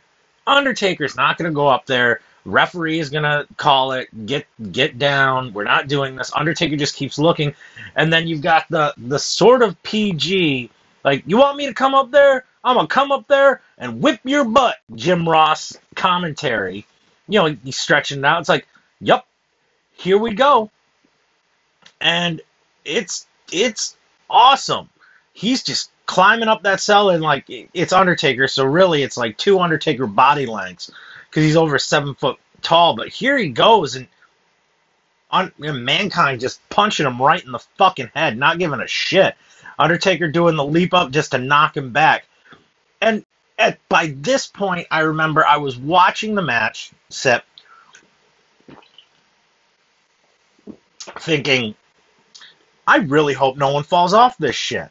Undertaker's 0.46 1.16
not 1.16 1.38
gonna 1.38 1.52
go 1.52 1.68
up 1.68 1.86
there. 1.86 2.20
Referee 2.46 3.00
is 3.00 3.10
gonna 3.10 3.46
call 3.58 3.94
it. 3.94 4.10
Get 4.26 4.48
get 4.72 4.98
down. 4.98 5.54
We're 5.54 5.64
not 5.64 5.88
doing 5.88 6.16
this. 6.16 6.32
Undertaker 6.34 6.76
just 6.76 6.96
keeps 6.96 7.20
looking, 7.20 7.56
and 7.96 8.12
then 8.12 8.28
you've 8.28 8.42
got 8.42 8.66
the 8.70 8.94
the 8.98 9.20
sort 9.20 9.62
of 9.62 9.82
PG. 9.84 10.70
Like, 11.04 11.24
you 11.26 11.38
want 11.38 11.58
me 11.58 11.68
to 11.68 11.74
come 11.74 11.96
up 11.96 12.12
there? 12.12 12.46
I'm 12.64 12.76
gonna 12.76 12.88
come 12.88 13.12
up 13.12 13.28
there 13.28 13.62
and 13.78 14.02
whip 14.02 14.20
your 14.24 14.44
butt. 14.44 14.78
Jim 14.96 15.28
Ross 15.28 15.78
commentary 15.96 16.86
you 17.30 17.40
know, 17.40 17.56
he's 17.64 17.78
stretching 17.78 18.20
it 18.20 18.26
out. 18.26 18.40
It's 18.42 18.50
like, 18.50 18.68
yep, 19.00 19.26
here 19.94 20.18
we 20.18 20.34
go. 20.34 20.72
And 22.02 22.42
it's 22.84 23.28
it's 23.52 23.96
awesome. 24.30 24.90
He's 25.34 25.64
just 25.64 25.92
climbing 26.08 26.48
up 26.48 26.64
that 26.64 26.82
cell 26.82 27.12
and 27.12 27.22
like 27.22 27.46
it's 27.48 27.94
Undertaker, 27.94 28.48
so 28.48 28.66
really 28.66 29.04
it's 29.04 29.16
like 29.16 29.38
two 29.38 29.60
Undertaker 29.60 30.08
body 30.08 30.48
lengths 30.48 30.92
because 31.30 31.44
he's 31.44 31.56
over 31.56 31.78
seven 31.80 32.16
foot 32.16 32.38
tall. 32.62 32.96
But 32.96 33.10
here 33.10 33.38
he 33.38 33.50
goes 33.50 33.96
and 33.96 34.08
on 35.32 35.52
mankind 35.58 36.42
just 36.42 36.68
punching 36.70 37.06
him 37.06 37.22
right 37.22 37.44
in 37.44 37.52
the 37.52 37.60
fucking 37.78 38.12
head, 38.16 38.38
not 38.38 38.60
giving 38.60 38.80
a 38.80 38.88
shit. 38.88 39.36
Undertaker 39.78 40.28
doing 40.28 40.56
the 40.56 40.66
leap 40.66 40.94
up 40.94 41.12
just 41.12 41.32
to 41.32 41.38
knock 41.38 41.78
him 41.78 41.92
back. 41.92 42.26
And 43.02 43.26
at 43.58 43.80
by 43.90 44.14
this 44.18 44.48
point, 44.48 44.88
I 44.92 45.02
remember 45.02 45.46
I 45.46 45.58
was 45.58 45.78
watching 45.78 46.36
the 46.36 46.42
match, 46.42 46.92
sip, 47.10 47.44
thinking, 51.20 51.76
I 52.88 52.98
really 52.98 53.34
hope 53.34 53.56
no 53.56 53.72
one 53.72 53.84
falls 53.84 54.14
off 54.14 54.38
this 54.38 54.56
shit. 54.56 54.90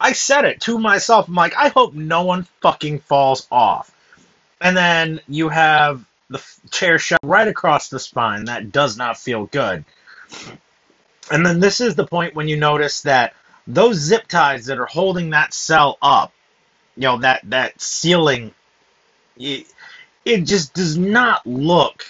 I 0.00 0.12
said 0.12 0.44
it 0.44 0.60
to 0.62 0.78
myself. 0.78 1.28
I'm 1.28 1.34
like, 1.34 1.54
I 1.56 1.68
hope 1.68 1.94
no 1.94 2.24
one 2.24 2.46
fucking 2.60 3.00
falls 3.00 3.46
off. 3.50 3.94
And 4.60 4.76
then 4.76 5.20
you 5.28 5.48
have 5.48 6.04
the 6.28 6.42
chair 6.70 6.98
shot 6.98 7.20
right 7.22 7.48
across 7.48 7.88
the 7.88 7.98
spine. 7.98 8.44
That 8.44 8.72
does 8.72 8.96
not 8.96 9.18
feel 9.18 9.46
good. 9.46 9.84
And 11.30 11.46
then 11.46 11.60
this 11.60 11.80
is 11.80 11.94
the 11.94 12.06
point 12.06 12.34
when 12.34 12.48
you 12.48 12.56
notice 12.56 13.02
that 13.02 13.34
those 13.66 13.96
zip 13.96 14.26
ties 14.26 14.66
that 14.66 14.78
are 14.78 14.86
holding 14.86 15.30
that 15.30 15.54
cell 15.54 15.96
up, 16.02 16.32
you 16.96 17.02
know, 17.02 17.18
that, 17.18 17.40
that 17.44 17.80
ceiling, 17.80 18.52
it, 19.36 19.66
it 20.24 20.42
just 20.42 20.74
does 20.74 20.98
not 20.98 21.46
look 21.46 22.04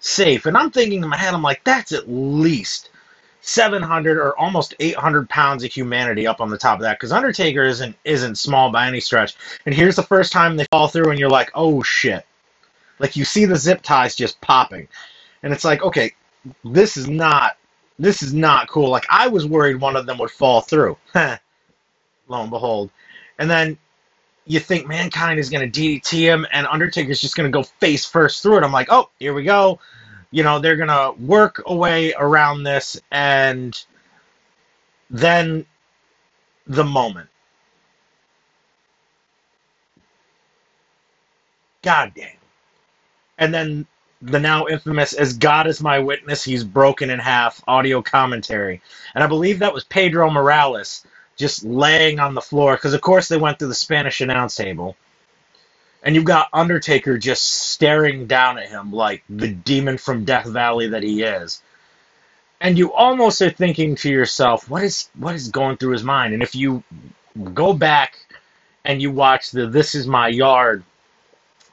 safe. 0.00 0.46
And 0.46 0.56
I'm 0.56 0.70
thinking 0.70 1.02
in 1.02 1.08
my 1.08 1.16
head, 1.16 1.34
I'm 1.34 1.42
like, 1.42 1.64
that's 1.64 1.92
at 1.92 2.08
least 2.08 2.90
700 3.40 4.18
or 4.18 4.36
almost 4.38 4.74
800 4.80 5.28
pounds 5.28 5.64
of 5.64 5.72
humanity 5.72 6.26
up 6.26 6.40
on 6.40 6.50
the 6.50 6.58
top 6.58 6.78
of 6.78 6.82
that 6.82 6.98
because 6.98 7.12
Undertaker 7.12 7.64
isn't 7.64 7.96
isn't 8.04 8.36
small 8.36 8.70
by 8.70 8.86
any 8.86 9.00
stretch. 9.00 9.34
And 9.66 9.74
here's 9.74 9.96
the 9.96 10.02
first 10.02 10.32
time 10.32 10.56
they 10.56 10.66
fall 10.70 10.88
through, 10.88 11.10
and 11.10 11.18
you're 11.18 11.30
like, 11.30 11.50
oh 11.54 11.82
shit! 11.82 12.26
Like 12.98 13.16
you 13.16 13.24
see 13.24 13.44
the 13.44 13.56
zip 13.56 13.82
ties 13.82 14.16
just 14.16 14.40
popping, 14.40 14.88
and 15.42 15.52
it's 15.52 15.64
like, 15.64 15.82
okay, 15.82 16.12
this 16.64 16.96
is 16.96 17.08
not 17.08 17.56
this 17.98 18.22
is 18.22 18.34
not 18.34 18.68
cool. 18.68 18.90
Like 18.90 19.06
I 19.08 19.28
was 19.28 19.46
worried 19.46 19.80
one 19.80 19.96
of 19.96 20.06
them 20.06 20.18
would 20.18 20.30
fall 20.30 20.60
through. 20.60 20.96
Lo 21.14 22.42
and 22.42 22.50
behold, 22.50 22.90
and 23.38 23.48
then 23.48 23.78
you 24.46 24.60
think 24.60 24.86
mankind 24.86 25.38
is 25.38 25.50
going 25.50 25.70
to 25.70 25.80
DDT 25.80 26.20
him, 26.20 26.46
and 26.52 26.66
Undertaker's 26.66 27.20
just 27.20 27.36
going 27.36 27.50
to 27.50 27.56
go 27.56 27.62
face 27.62 28.04
first 28.04 28.42
through 28.42 28.58
it. 28.58 28.64
I'm 28.64 28.72
like, 28.72 28.88
oh, 28.90 29.10
here 29.18 29.34
we 29.34 29.44
go 29.44 29.78
you 30.32 30.42
know, 30.44 30.60
they're 30.60 30.76
going 30.76 30.88
to 30.88 31.14
work 31.20 31.62
a 31.66 31.76
way 31.76 32.14
around 32.18 32.64
this 32.64 33.00
and 33.12 33.78
then 35.10 35.66
the 36.66 36.84
moment. 36.84 37.30
God 41.82 42.12
dang. 42.14 42.36
And 43.38 43.54
then 43.54 43.86
the 44.22 44.40
now 44.40 44.66
infamous 44.68 45.12
As 45.14 45.34
God 45.38 45.66
is 45.66 45.82
My 45.82 45.98
Witness, 45.98 46.44
He's 46.44 46.64
Broken 46.64 47.10
in 47.10 47.18
Half 47.18 47.62
audio 47.68 48.02
commentary. 48.02 48.82
And 49.14 49.24
I 49.24 49.26
believe 49.28 49.60
that 49.60 49.74
was 49.74 49.84
Pedro 49.84 50.30
Morales 50.30 51.06
just 51.36 51.64
laying 51.64 52.20
on 52.20 52.34
the 52.34 52.40
floor 52.42 52.76
because, 52.76 52.94
of 52.94 53.00
course, 53.02 53.28
they 53.28 53.38
went 53.38 53.58
through 53.58 53.68
the 53.68 53.74
Spanish 53.74 54.20
announce 54.20 54.56
table 54.56 54.96
and 56.08 56.14
you've 56.14 56.24
got 56.24 56.48
Undertaker 56.54 57.18
just 57.18 57.44
staring 57.44 58.26
down 58.26 58.56
at 58.56 58.70
him 58.70 58.90
like 58.92 59.22
the 59.28 59.48
demon 59.48 59.98
from 59.98 60.24
Death 60.24 60.46
Valley 60.46 60.88
that 60.88 61.02
he 61.02 61.22
is. 61.22 61.60
And 62.62 62.78
you 62.78 62.94
almost 62.94 63.42
are 63.42 63.50
thinking 63.50 63.94
to 63.96 64.08
yourself, 64.08 64.70
what 64.70 64.82
is 64.82 65.10
what 65.18 65.34
is 65.34 65.50
going 65.50 65.76
through 65.76 65.92
his 65.92 66.02
mind? 66.02 66.32
And 66.32 66.42
if 66.42 66.54
you 66.54 66.82
go 67.52 67.74
back 67.74 68.16
and 68.86 69.02
you 69.02 69.10
watch 69.10 69.50
the 69.50 69.66
This 69.66 69.94
Is 69.94 70.06
My 70.06 70.28
Yard 70.28 70.82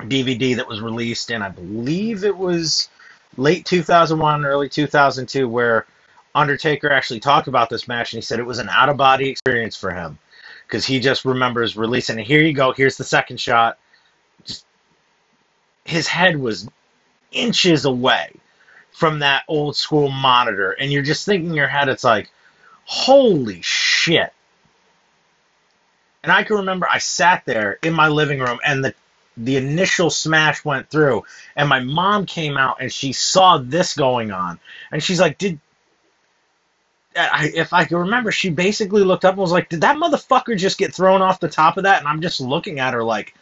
DVD 0.01 0.57
that 0.57 0.67
was 0.67 0.81
released 0.81 1.31
in 1.31 1.41
I 1.41 1.47
believe 1.47 2.25
it 2.25 2.35
was 2.35 2.89
late 3.37 3.65
2001, 3.65 4.43
early 4.43 4.67
2002 4.67 5.47
where 5.47 5.85
Undertaker 6.35 6.91
actually 6.91 7.21
talked 7.21 7.47
about 7.47 7.69
this 7.69 7.87
match 7.87 8.11
and 8.11 8.17
he 8.17 8.25
said 8.25 8.41
it 8.41 8.45
was 8.45 8.59
an 8.59 8.67
out 8.67 8.89
of 8.89 8.97
body 8.97 9.29
experience 9.29 9.77
for 9.77 9.91
him 9.91 10.19
because 10.67 10.85
he 10.85 10.99
just 10.99 11.23
remembers 11.23 11.77
releasing 11.77 12.19
it. 12.19 12.27
Here 12.27 12.41
you 12.41 12.51
go, 12.51 12.73
here's 12.73 12.97
the 12.97 13.05
second 13.05 13.39
shot 13.39 13.77
his 15.85 16.07
head 16.07 16.37
was 16.37 16.67
inches 17.31 17.85
away 17.85 18.31
from 18.91 19.19
that 19.19 19.43
old 19.47 19.75
school 19.75 20.09
monitor, 20.09 20.71
and 20.71 20.91
you're 20.91 21.03
just 21.03 21.25
thinking 21.25 21.49
in 21.49 21.55
your 21.55 21.67
head, 21.67 21.89
it's 21.89 22.03
like, 22.03 22.31
holy 22.85 23.61
shit. 23.61 24.33
And 26.23 26.31
I 26.31 26.43
can 26.43 26.57
remember 26.57 26.87
I 26.89 26.97
sat 26.99 27.43
there 27.45 27.77
in 27.83 27.93
my 27.93 28.07
living 28.07 28.39
room 28.39 28.59
and 28.65 28.83
the 28.83 28.95
the 29.37 29.57
initial 29.57 30.09
smash 30.09 30.65
went 30.65 30.89
through 30.89 31.23
and 31.55 31.69
my 31.69 31.81
mom 31.81 32.25
came 32.25 32.57
out 32.57 32.77
and 32.81 32.91
she 32.91 33.13
saw 33.13 33.57
this 33.59 33.95
going 33.95 34.31
on. 34.31 34.59
And 34.91 35.03
she's 35.03 35.19
like 35.19 35.37
did 35.37 35.59
I, 37.15 37.51
if 37.53 37.73
I 37.73 37.85
can 37.85 37.97
remember 37.97 38.31
she 38.31 38.49
basically 38.49 39.03
looked 39.03 39.23
up 39.25 39.33
and 39.33 39.41
was 39.41 39.51
like 39.51 39.69
did 39.69 39.81
that 39.81 39.97
motherfucker 39.97 40.57
just 40.57 40.79
get 40.79 40.95
thrown 40.95 41.21
off 41.21 41.39
the 41.39 41.49
top 41.49 41.77
of 41.77 41.83
that? 41.83 41.99
And 41.99 42.07
I'm 42.07 42.21
just 42.21 42.41
looking 42.41 42.79
at 42.79 42.93
her 42.95 43.03
like 43.03 43.35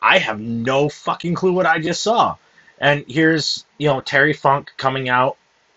I 0.00 0.18
have 0.18 0.40
no 0.40 0.88
fucking 0.88 1.34
clue 1.34 1.52
what 1.52 1.66
I 1.66 1.78
just 1.78 2.02
saw. 2.02 2.36
And 2.78 3.04
here's, 3.08 3.64
you 3.78 3.88
know, 3.88 4.00
Terry 4.00 4.32
Funk 4.32 4.72
coming 4.76 5.08
out 5.08 5.36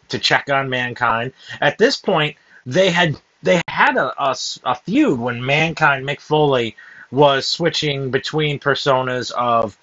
to 0.10 0.20
check 0.20 0.50
on 0.50 0.70
Mankind. 0.70 1.34
At 1.62 1.78
this 1.78 1.98
point, 1.98 2.36
they 2.66 2.90
had 2.90 3.18
they 3.42 3.62
had 3.68 3.96
a, 3.96 4.14
a, 4.22 4.36
a 4.66 4.76
feud 4.76 5.20
when 5.20 5.46
Mankind 5.46 6.06
Mick 6.06 6.20
Foley 6.20 6.76
was 7.12 7.48
switching 7.48 8.12
between 8.12 8.60
personas 8.60 9.32
of 9.32 9.78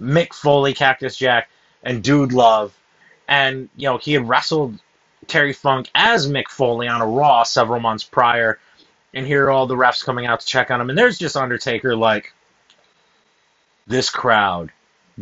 Mick 0.00 0.32
Foley, 0.32 0.74
Cactus 0.74 1.16
Jack, 1.16 1.48
and 1.82 2.02
Dude 2.02 2.32
Love. 2.32 2.74
And, 3.28 3.68
you 3.76 3.88
know, 3.88 3.98
he 3.98 4.14
had 4.14 4.28
wrestled 4.28 4.78
Terry 5.26 5.52
Funk 5.52 5.90
as 5.94 6.28
Mick 6.28 6.48
Foley 6.48 6.88
on 6.88 7.00
a 7.00 7.06
Raw 7.06 7.44
several 7.44 7.80
months 7.80 8.04
prior. 8.04 8.58
And 9.14 9.26
here 9.26 9.46
are 9.46 9.50
all 9.50 9.66
the 9.66 9.76
refs 9.76 10.04
coming 10.04 10.26
out 10.26 10.40
to 10.40 10.46
check 10.46 10.70
on 10.70 10.80
him. 10.80 10.88
And 10.88 10.98
there's 10.98 11.18
just 11.18 11.36
Undertaker 11.36 11.94
like, 11.94 12.32
this 13.86 14.10
crowd 14.10 14.72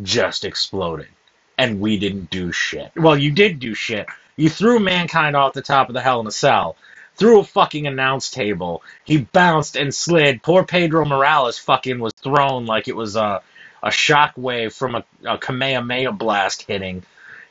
just 0.02 0.44
exploded. 0.44 1.08
And 1.58 1.80
we 1.80 1.98
didn't 1.98 2.30
do 2.30 2.52
shit. 2.52 2.92
Well, 2.96 3.16
you 3.18 3.32
did 3.32 3.60
do 3.60 3.74
shit. 3.74 4.06
You 4.36 4.48
threw 4.48 4.80
Mankind 4.80 5.36
off 5.36 5.52
the 5.52 5.62
top 5.62 5.88
of 5.88 5.94
the 5.94 6.00
Hell 6.00 6.20
in 6.20 6.26
a 6.26 6.30
Cell. 6.30 6.76
threw 7.16 7.40
a 7.40 7.44
fucking 7.44 7.86
announce 7.86 8.30
table. 8.30 8.82
He 9.04 9.18
bounced 9.18 9.76
and 9.76 9.94
slid. 9.94 10.42
Poor 10.42 10.64
Pedro 10.64 11.04
Morales 11.04 11.58
fucking 11.58 11.98
was 12.00 12.14
thrown 12.14 12.66
like 12.66 12.88
it 12.88 12.96
was 12.96 13.16
a, 13.16 13.42
a 13.82 13.88
shockwave 13.90 14.72
from 14.72 14.94
a, 14.96 15.04
a 15.24 15.38
Kamehameha 15.38 16.12
blast 16.12 16.62
hitting. 16.62 17.02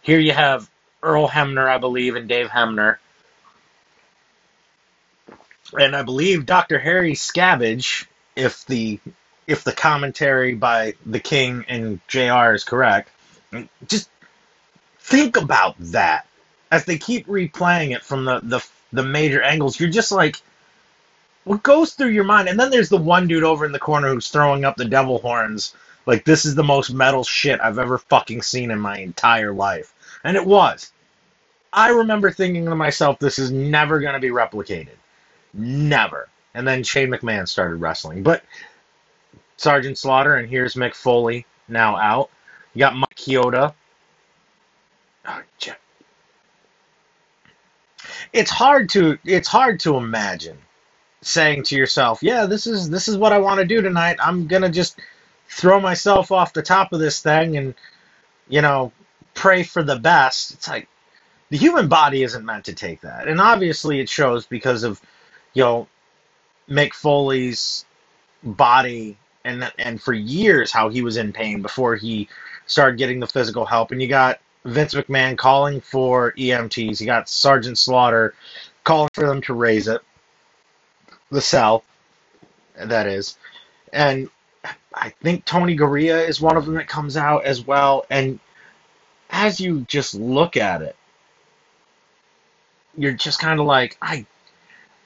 Here 0.01 0.19
you 0.19 0.33
have 0.33 0.69
Earl 1.03 1.27
Hebner, 1.29 1.67
I 1.69 1.77
believe, 1.77 2.15
and 2.15 2.27
Dave 2.27 2.47
Hebner. 2.47 2.97
And 5.79 5.95
I 5.95 6.03
believe 6.03 6.45
Dr. 6.47 6.79
Harry 6.79 7.13
Scavage, 7.13 8.07
if 8.35 8.65
the 8.65 8.99
if 9.49 9.63
the 9.63 9.73
commentary 9.73 10.53
by 10.53 10.93
the 11.07 11.19
King 11.19 11.65
and 11.67 11.99
JR 12.07 12.53
is 12.53 12.63
correct. 12.63 13.09
Just 13.87 14.09
think 14.99 15.37
about 15.37 15.75
that 15.79 16.27
as 16.71 16.85
they 16.85 16.99
keep 16.99 17.25
replaying 17.27 17.95
it 17.95 18.03
from 18.03 18.25
the, 18.25 18.39
the 18.43 18.65
the 18.93 19.03
major 19.03 19.41
angles. 19.41 19.79
You're 19.79 19.89
just 19.89 20.11
like, 20.11 20.37
what 21.45 21.63
goes 21.63 21.93
through 21.93 22.09
your 22.09 22.23
mind? 22.23 22.47
And 22.47 22.59
then 22.59 22.69
there's 22.69 22.89
the 22.89 22.97
one 22.97 23.27
dude 23.27 23.43
over 23.43 23.65
in 23.65 23.71
the 23.71 23.79
corner 23.79 24.13
who's 24.13 24.29
throwing 24.29 24.65
up 24.65 24.77
the 24.77 24.85
devil 24.85 25.17
horns. 25.17 25.75
Like 26.05 26.25
this 26.25 26.45
is 26.45 26.53
the 26.53 26.63
most 26.63 26.91
metal 26.93 27.23
shit 27.23 27.59
I've 27.59 27.79
ever 27.79 27.97
fucking 27.97 28.43
seen 28.43 28.69
in 28.69 28.79
my 28.79 28.99
entire 28.99 29.51
life, 29.51 29.93
and 30.23 30.37
it 30.37 30.45
was. 30.45 30.91
I 31.73 31.89
remember 31.89 32.31
thinking 32.31 32.65
to 32.65 32.75
myself, 32.75 33.19
this 33.19 33.39
is 33.39 33.51
never 33.51 33.99
going 33.99 34.13
to 34.13 34.19
be 34.19 34.29
replicated. 34.29 34.95
Never. 35.53 36.27
And 36.53 36.67
then 36.67 36.83
Shane 36.83 37.09
McMahon 37.09 37.47
started 37.47 37.75
wrestling. 37.75 38.23
But 38.23 38.43
Sergeant 39.59 39.97
Slaughter, 39.97 40.35
and 40.35 40.49
here's 40.49 40.75
Mick 40.75 40.95
Foley 40.95 41.45
now 41.67 41.97
out. 41.97 42.29
You 42.73 42.79
got 42.79 42.95
Mike 42.95 43.15
Chioda. 43.15 43.73
Oh, 45.27 45.41
it's 48.33 48.51
hard 48.51 48.89
to 48.89 49.17
it's 49.25 49.47
hard 49.47 49.79
to 49.81 49.97
imagine 49.97 50.57
saying 51.21 51.63
to 51.63 51.75
yourself, 51.75 52.19
"Yeah, 52.21 52.45
this 52.45 52.67
is 52.67 52.89
this 52.89 53.07
is 53.07 53.17
what 53.17 53.33
I 53.33 53.39
want 53.39 53.59
to 53.59 53.65
do 53.65 53.81
tonight. 53.81 54.17
I'm 54.21 54.47
gonna 54.47 54.69
just 54.69 54.99
throw 55.47 55.79
myself 55.79 56.31
off 56.31 56.53
the 56.53 56.61
top 56.61 56.93
of 56.93 56.99
this 56.99 57.21
thing 57.21 57.57
and 57.57 57.75
you 58.47 58.61
know 58.61 58.91
pray 59.33 59.63
for 59.63 59.83
the 59.83 59.97
best." 59.97 60.51
It's 60.51 60.67
like 60.67 60.87
the 61.49 61.57
human 61.57 61.87
body 61.87 62.23
isn't 62.23 62.45
meant 62.45 62.65
to 62.65 62.73
take 62.73 63.01
that, 63.01 63.27
and 63.27 63.41
obviously 63.41 63.99
it 63.99 64.09
shows 64.09 64.45
because 64.45 64.83
of 64.83 65.01
you 65.53 65.63
know 65.63 65.87
Mick 66.69 66.93
Foley's 66.93 67.85
body 68.43 69.17
and 69.49 69.71
and 69.79 70.01
for 70.01 70.13
years 70.13 70.71
how 70.71 70.89
he 70.89 71.01
was 71.01 71.17
in 71.17 71.33
pain 71.33 71.61
before 71.61 71.95
he 71.95 72.29
started 72.65 72.97
getting 72.97 73.19
the 73.19 73.27
physical 73.27 73.65
help. 73.65 73.91
And 73.91 74.01
you 74.01 74.07
got 74.07 74.39
Vince 74.65 74.93
McMahon 74.93 75.37
calling 75.37 75.81
for 75.81 76.33
EMTs. 76.33 76.99
You 76.99 77.05
got 77.05 77.29
Sergeant 77.29 77.77
Slaughter 77.77 78.33
calling 78.83 79.09
for 79.13 79.25
them 79.27 79.41
to 79.43 79.53
raise 79.53 79.87
it, 79.87 80.01
the 81.31 81.41
cell, 81.41 81.83
that 82.75 83.07
is, 83.07 83.37
and 83.93 84.29
I 84.93 85.09
think 85.21 85.45
Tony 85.45 85.77
Garea 85.77 86.27
is 86.27 86.41
one 86.41 86.57
of 86.57 86.65
them 86.65 86.75
that 86.75 86.87
comes 86.87 87.15
out 87.17 87.45
as 87.45 87.65
well. 87.65 88.05
And 88.09 88.39
as 89.29 89.59
you 89.59 89.81
just 89.81 90.13
look 90.15 90.57
at 90.57 90.81
it, 90.81 90.95
you're 92.97 93.13
just 93.13 93.39
kind 93.39 93.59
of 93.59 93.65
like, 93.65 93.97
I, 94.01 94.25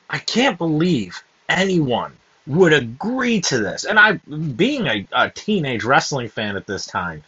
I 0.10 0.20
can't 0.20 0.58
believe 0.58 1.24
anyone 1.50 2.18
would 2.48 2.74
agree 2.74 3.42
to 3.42 3.60
this. 3.60 3.86
And 3.86 4.00
I, 4.00 4.14
being 4.14 4.88
a, 4.88 5.08
a 5.14 5.30
teenage 5.30 5.84
wrestling 5.84 6.30
fan 6.30 6.58
at 6.58 6.68
this 6.68 6.86
time, 6.86 7.24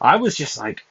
I 0.00 0.16
was 0.16 0.36
just 0.36 0.58
like, 0.58 0.84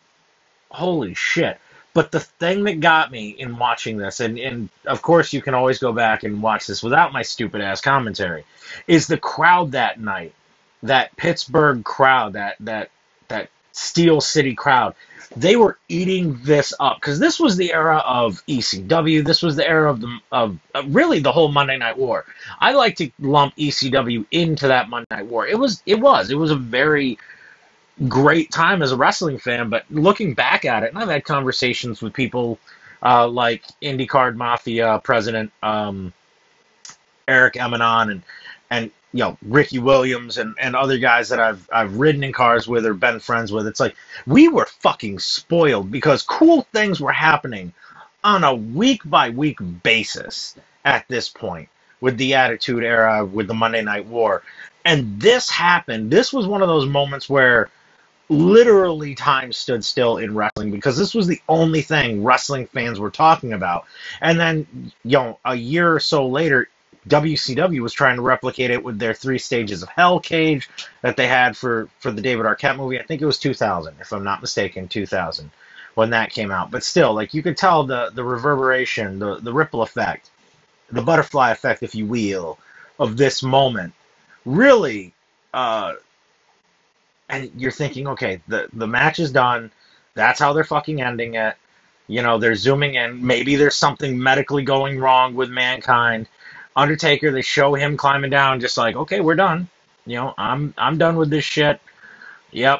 holy 0.71 1.13
shit. 1.13 1.59
But 1.93 2.11
the 2.11 2.19
thing 2.19 2.65
that 2.65 2.81
got 2.81 3.11
me 3.11 3.29
in 3.29 3.57
watching 3.57 3.97
this, 3.97 4.19
and, 4.19 4.37
and 4.37 4.69
of 4.85 5.01
course 5.01 5.33
you 5.33 5.41
can 5.41 5.53
always 5.55 5.79
go 5.79 5.91
back 5.91 6.23
and 6.23 6.41
watch 6.41 6.67
this 6.67 6.83
without 6.83 7.13
my 7.13 7.23
stupid 7.23 7.61
ass 7.61 7.81
commentary, 7.81 8.45
is 8.87 9.07
the 9.07 9.17
crowd 9.17 9.71
that 9.71 9.99
night. 9.99 10.33
That 10.83 11.15
Pittsburgh 11.17 11.83
crowd, 11.83 12.33
that 12.33 12.55
that 12.61 12.89
that 12.98 12.98
Steel 13.79 14.21
City 14.21 14.53
crowd, 14.53 14.93
they 15.35 15.55
were 15.55 15.77
eating 15.87 16.39
this 16.43 16.73
up 16.79 16.97
because 16.97 17.19
this 17.19 17.39
was 17.39 17.55
the 17.55 17.71
era 17.71 17.97
of 17.97 18.43
ECW. 18.47 19.23
This 19.23 19.41
was 19.41 19.55
the 19.55 19.67
era 19.67 19.89
of 19.89 20.01
the 20.01 20.19
of 20.31 20.57
uh, 20.73 20.83
really 20.87 21.19
the 21.19 21.31
whole 21.31 21.51
Monday 21.51 21.77
Night 21.77 21.97
War. 21.97 22.25
I 22.59 22.73
like 22.73 22.95
to 22.97 23.09
lump 23.19 23.55
ECW 23.55 24.25
into 24.31 24.67
that 24.67 24.89
Monday 24.89 25.07
Night 25.11 25.27
War. 25.27 25.47
It 25.47 25.57
was 25.57 25.83
it 25.85 25.99
was 25.99 26.31
it 26.31 26.35
was 26.35 26.51
a 26.51 26.55
very 26.55 27.17
great 28.07 28.51
time 28.51 28.81
as 28.81 28.91
a 28.91 28.97
wrestling 28.97 29.37
fan. 29.37 29.69
But 29.69 29.85
looking 29.89 30.33
back 30.33 30.65
at 30.65 30.83
it, 30.83 30.89
and 30.89 30.97
I've 30.97 31.09
had 31.09 31.23
conversations 31.23 32.01
with 32.01 32.13
people 32.13 32.59
uh, 33.03 33.27
like 33.27 33.63
IndyCar 33.81 34.35
Mafia 34.35 34.99
president 35.03 35.51
um, 35.61 36.11
Eric 37.27 37.53
Emanon 37.53 38.11
and 38.11 38.23
and 38.71 38.91
you 39.13 39.19
know 39.19 39.37
Ricky 39.41 39.79
Williams 39.79 40.37
and, 40.37 40.55
and 40.59 40.75
other 40.75 40.97
guys 40.97 41.29
that 41.29 41.39
I've 41.39 41.67
I've 41.71 41.95
ridden 41.95 42.23
in 42.23 42.33
cars 42.33 42.67
with 42.67 42.85
or 42.85 42.93
been 42.93 43.19
friends 43.19 43.51
with. 43.51 43.67
It's 43.67 43.79
like 43.79 43.95
we 44.27 44.47
were 44.47 44.65
fucking 44.65 45.19
spoiled 45.19 45.91
because 45.91 46.23
cool 46.23 46.63
things 46.73 46.99
were 46.99 47.11
happening 47.11 47.73
on 48.23 48.43
a 48.43 48.53
week 48.53 49.01
by 49.05 49.29
week 49.29 49.57
basis 49.83 50.55
at 50.85 51.07
this 51.07 51.29
point 51.29 51.69
with 52.01 52.17
the 52.17 52.35
Attitude 52.35 52.83
Era, 52.83 53.25
with 53.25 53.47
the 53.47 53.53
Monday 53.53 53.81
Night 53.81 54.05
War, 54.05 54.43
and 54.85 55.19
this 55.19 55.49
happened. 55.49 56.11
This 56.11 56.31
was 56.31 56.47
one 56.47 56.61
of 56.61 56.67
those 56.67 56.87
moments 56.87 57.29
where 57.29 57.69
literally 58.29 59.15
time 59.15 59.51
stood 59.51 59.83
still 59.83 60.17
in 60.17 60.35
wrestling 60.35 60.71
because 60.71 60.97
this 60.97 61.15
was 61.15 61.27
the 61.27 61.41
only 61.49 61.81
thing 61.81 62.23
wrestling 62.23 62.67
fans 62.67 62.99
were 62.99 63.09
talking 63.09 63.53
about. 63.53 63.85
And 64.21 64.39
then, 64.39 64.67
you 65.03 65.17
know, 65.17 65.39
a 65.43 65.55
year 65.55 65.91
or 65.93 65.99
so 65.99 66.27
later, 66.27 66.69
WCW 67.07 67.81
was 67.81 67.93
trying 67.93 68.17
to 68.17 68.21
replicate 68.21 68.71
it 68.71 68.83
with 68.83 68.99
their 68.99 69.13
three 69.13 69.39
stages 69.39 69.83
of 69.83 69.89
hell 69.89 70.19
cage 70.19 70.69
that 71.01 71.15
they 71.17 71.27
had 71.27 71.55
for 71.55 71.89
for 71.99 72.11
the 72.11 72.21
David 72.21 72.45
Arquette 72.45 72.77
movie. 72.77 72.99
I 72.99 73.03
think 73.03 73.21
it 73.21 73.25
was 73.25 73.39
2000, 73.39 73.95
if 73.99 74.11
I'm 74.11 74.23
not 74.23 74.41
mistaken, 74.41 74.87
2000 74.87 75.49
when 75.95 76.11
that 76.11 76.31
came 76.31 76.51
out. 76.51 76.71
But 76.71 76.83
still, 76.83 77.13
like 77.13 77.33
you 77.33 77.43
could 77.43 77.57
tell 77.57 77.83
the 77.83 78.09
the 78.13 78.23
reverberation, 78.23 79.19
the 79.19 79.35
the 79.37 79.53
ripple 79.53 79.81
effect, 79.81 80.29
the 80.91 81.01
butterfly 81.01 81.51
effect, 81.51 81.83
if 81.83 81.95
you 81.95 82.05
will, 82.05 82.57
of 82.99 83.17
this 83.17 83.43
moment. 83.43 83.93
Really, 84.45 85.13
uh, 85.53 85.93
and 87.27 87.51
you're 87.57 87.71
thinking, 87.71 88.07
okay, 88.07 88.41
the 88.47 88.69
the 88.73 88.87
match 88.87 89.19
is 89.19 89.31
done. 89.31 89.71
That's 90.13 90.39
how 90.39 90.53
they're 90.53 90.63
fucking 90.63 91.01
ending 91.01 91.35
it. 91.35 91.55
You 92.07 92.23
know, 92.23 92.37
they're 92.39 92.55
zooming 92.55 92.95
in. 92.95 93.25
Maybe 93.25 93.55
there's 93.55 93.75
something 93.75 94.21
medically 94.21 94.63
going 94.63 94.99
wrong 94.99 95.35
with 95.35 95.49
mankind. 95.49 96.27
Undertaker, 96.79 97.29
they 97.31 97.41
show 97.41 97.73
him 97.73 97.97
climbing 97.97 98.29
down, 98.29 98.61
just 98.61 98.77
like, 98.77 98.95
okay, 98.95 99.19
we're 99.19 99.35
done. 99.35 99.67
You 100.05 100.15
know, 100.15 100.33
I'm 100.37 100.73
I'm 100.77 100.97
done 100.97 101.17
with 101.17 101.29
this 101.29 101.43
shit. 101.43 101.81
Yep, 102.51 102.79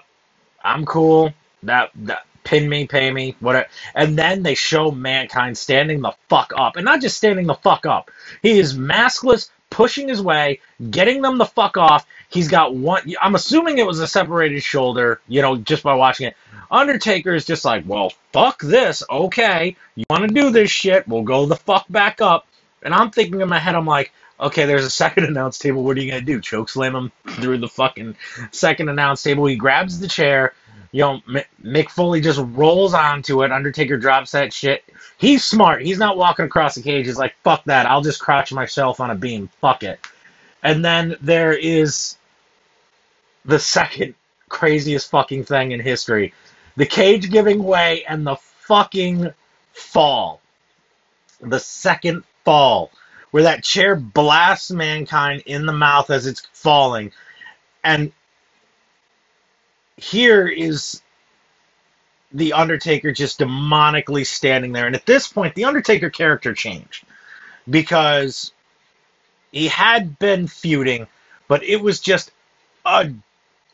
I'm 0.64 0.86
cool. 0.86 1.34
That 1.64 1.92
that 1.96 2.26
pin 2.46 2.70
me, 2.70 2.88
pay 2.88 3.12
me, 3.12 3.36
whatever. 3.42 3.68
And 3.94 4.18
then 4.18 4.42
they 4.42 4.56
show 4.56 4.90
mankind 4.90 5.58
standing 5.58 6.00
the 6.00 6.14
fuck 6.30 6.54
up, 6.56 6.78
and 6.78 6.86
not 6.86 7.02
just 7.02 7.18
standing 7.18 7.46
the 7.46 7.56
fuck 7.56 7.86
up. 7.86 8.10
He 8.42 8.58
is 8.58 8.74
maskless, 8.74 9.50
pushing 9.70 10.08
his 10.08 10.22
way, 10.22 10.62
getting 10.90 11.22
them 11.22 11.38
the 11.38 11.46
fuck 11.46 11.76
off. 11.76 12.06
He's 12.30 12.48
got 12.48 12.74
one. 12.74 13.02
I'm 13.22 13.36
assuming 13.36 13.80
it 13.80 13.86
was 13.86 14.00
a 14.00 14.08
separated 14.08 14.64
shoulder, 14.64 15.20
you 15.28 15.42
know, 15.42 15.58
just 15.58 15.84
by 15.84 15.96
watching 15.96 16.28
it. 16.28 16.38
Undertaker 16.72 17.34
is 17.34 17.46
just 17.46 17.66
like, 17.66 17.84
well, 17.86 18.14
fuck 18.32 18.62
this. 18.62 19.04
Okay, 19.10 19.76
you 19.96 20.06
want 20.10 20.26
to 20.26 20.34
do 20.34 20.52
this 20.52 20.72
shit? 20.72 21.06
We'll 21.06 21.24
go 21.24 21.46
the 21.46 21.58
fuck 21.58 21.86
back 21.90 22.22
up. 22.22 22.48
And 22.84 22.94
I'm 22.94 23.12
thinking 23.12 23.42
in 23.42 23.50
my 23.50 23.60
head, 23.60 23.76
I'm 23.76 23.86
like, 23.86 24.12
okay, 24.40 24.66
there's 24.66 24.86
a 24.86 24.90
second 24.90 25.24
announce 25.28 25.58
table. 25.58 25.84
What 25.84 25.98
are 25.98 26.02
you 26.02 26.12
gonna 26.12 26.22
do? 26.22 26.42
Choke 26.42 26.70
slam 26.70 26.96
him 26.96 27.12
through 27.28 27.60
the 27.60 27.68
fucking 27.68 28.16
second 28.52 28.90
announce 28.90 29.24
table? 29.24 29.46
He 29.46 29.56
grabs 29.56 30.00
the 30.00 30.08
chair. 30.08 30.54
You 30.92 31.02
know, 31.02 31.22
Mick 31.64 31.90
Foley 31.90 32.20
just 32.20 32.40
rolls 32.44 32.96
onto 32.96 33.44
it. 33.44 33.52
Undertaker 33.52 33.98
drops 33.98 34.32
that 34.32 34.52
shit. 34.52 34.84
He's 35.18 35.44
smart. 35.44 35.84
He's 35.84 36.00
not 36.00 36.18
walking 36.18 36.46
across 36.46 36.74
the 36.74 36.82
cage. 36.82 37.06
He's 37.06 37.18
like, 37.18 37.36
fuck 37.44 37.64
that. 37.66 37.86
I'll 37.86 38.02
just 38.02 38.20
crouch 38.20 38.52
myself 38.52 39.00
on 39.00 39.12
a 39.12 39.16
beam. 39.16 39.50
Fuck 39.62 39.84
it. 39.84 40.00
And 40.64 40.84
then 40.84 41.16
there 41.22 41.54
is 41.54 42.18
the 43.46 43.60
second 43.60 44.16
craziest 44.50 45.12
fucking 45.12 45.44
thing 45.44 45.74
in 45.74 45.80
history 45.80 46.34
the 46.80 46.86
cage 46.86 47.30
giving 47.30 47.62
way 47.62 48.06
and 48.08 48.26
the 48.26 48.38
fucking 48.38 49.34
fall. 49.74 50.40
The 51.42 51.60
second 51.60 52.24
fall, 52.50 52.90
where 53.30 53.44
that 53.44 53.64
chair 53.64 53.96
blasts 53.96 54.72
mankind 54.72 55.44
in 55.46 55.68
the 55.68 55.74
mouth 55.74 56.10
as 56.10 56.26
it's 56.26 56.42
falling. 56.52 57.12
And 57.84 58.12
here 59.98 60.48
is 60.48 61.04
the 62.32 62.54
Undertaker 62.54 63.12
just 63.12 63.40
demonically 63.40 64.26
standing 64.26 64.72
there. 64.72 64.88
And 64.88 64.96
at 64.96 65.06
this 65.06 65.28
point, 65.28 65.54
the 65.54 65.66
Undertaker 65.66 66.10
character 66.10 66.56
changed 66.56 67.06
because 67.70 68.52
he 69.52 69.68
had 69.68 70.18
been 70.18 70.48
feuding, 70.48 71.06
but 71.48 71.64
it 71.64 71.80
was 71.80 72.00
just 72.00 72.32
a 72.84 73.12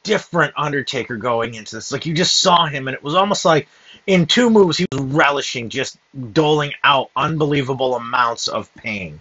different 0.05 0.53
Undertaker 0.55 1.17
going 1.17 1.55
into 1.55 1.75
this. 1.75 1.91
Like 1.91 2.05
you 2.05 2.13
just 2.13 2.37
saw 2.37 2.67
him, 2.67 2.87
and 2.87 2.95
it 2.95 3.03
was 3.03 3.15
almost 3.15 3.43
like 3.43 3.67
in 4.07 4.27
two 4.27 4.49
moves 4.49 4.77
he 4.77 4.85
was 4.91 5.01
relishing, 5.01 5.69
just 5.69 5.97
doling 6.31 6.71
out 6.83 7.09
unbelievable 7.15 7.95
amounts 7.95 8.47
of 8.47 8.73
pain. 8.75 9.19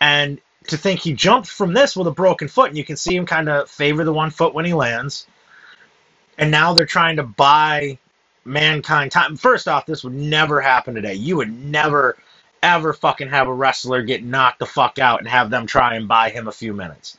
And 0.00 0.38
to 0.66 0.76
think 0.76 1.00
he 1.00 1.14
jumped 1.14 1.48
from 1.48 1.72
this 1.72 1.96
with 1.96 2.08
a 2.08 2.12
broken 2.12 2.48
foot, 2.48 2.68
and 2.68 2.76
you 2.76 2.84
can 2.84 2.96
see 2.96 3.16
him 3.16 3.24
kind 3.24 3.48
of 3.48 3.70
favor 3.70 4.04
the 4.04 4.12
one 4.12 4.30
foot 4.30 4.52
when 4.52 4.64
he 4.64 4.74
lands. 4.74 5.26
And 6.36 6.50
now 6.50 6.74
they're 6.74 6.84
trying 6.84 7.16
to 7.16 7.22
buy 7.22 7.98
mankind 8.44 9.12
time. 9.12 9.36
First 9.36 9.68
off, 9.68 9.86
this 9.86 10.04
would 10.04 10.12
never 10.12 10.60
happen 10.60 10.94
today. 10.94 11.14
You 11.14 11.36
would 11.36 11.52
never, 11.52 12.18
ever 12.62 12.92
fucking 12.92 13.28
have 13.28 13.46
a 13.46 13.54
wrestler 13.54 14.02
get 14.02 14.24
knocked 14.24 14.58
the 14.58 14.66
fuck 14.66 14.98
out 14.98 15.20
and 15.20 15.28
have 15.28 15.50
them 15.50 15.66
try 15.66 15.94
and 15.94 16.08
buy 16.08 16.30
him 16.30 16.48
a 16.48 16.52
few 16.52 16.74
minutes. 16.74 17.16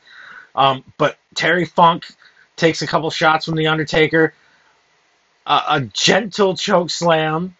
Um, 0.54 0.84
but 0.98 1.16
Terry 1.34 1.64
Funk 1.64 2.06
takes 2.58 2.82
a 2.82 2.86
couple 2.86 3.08
shots 3.10 3.46
from 3.46 3.56
The 3.56 3.66
Undertaker. 3.66 4.34
Uh, 5.46 5.62
a 5.68 5.80
gentle 5.80 6.54
choke 6.54 6.90
slam 6.90 7.56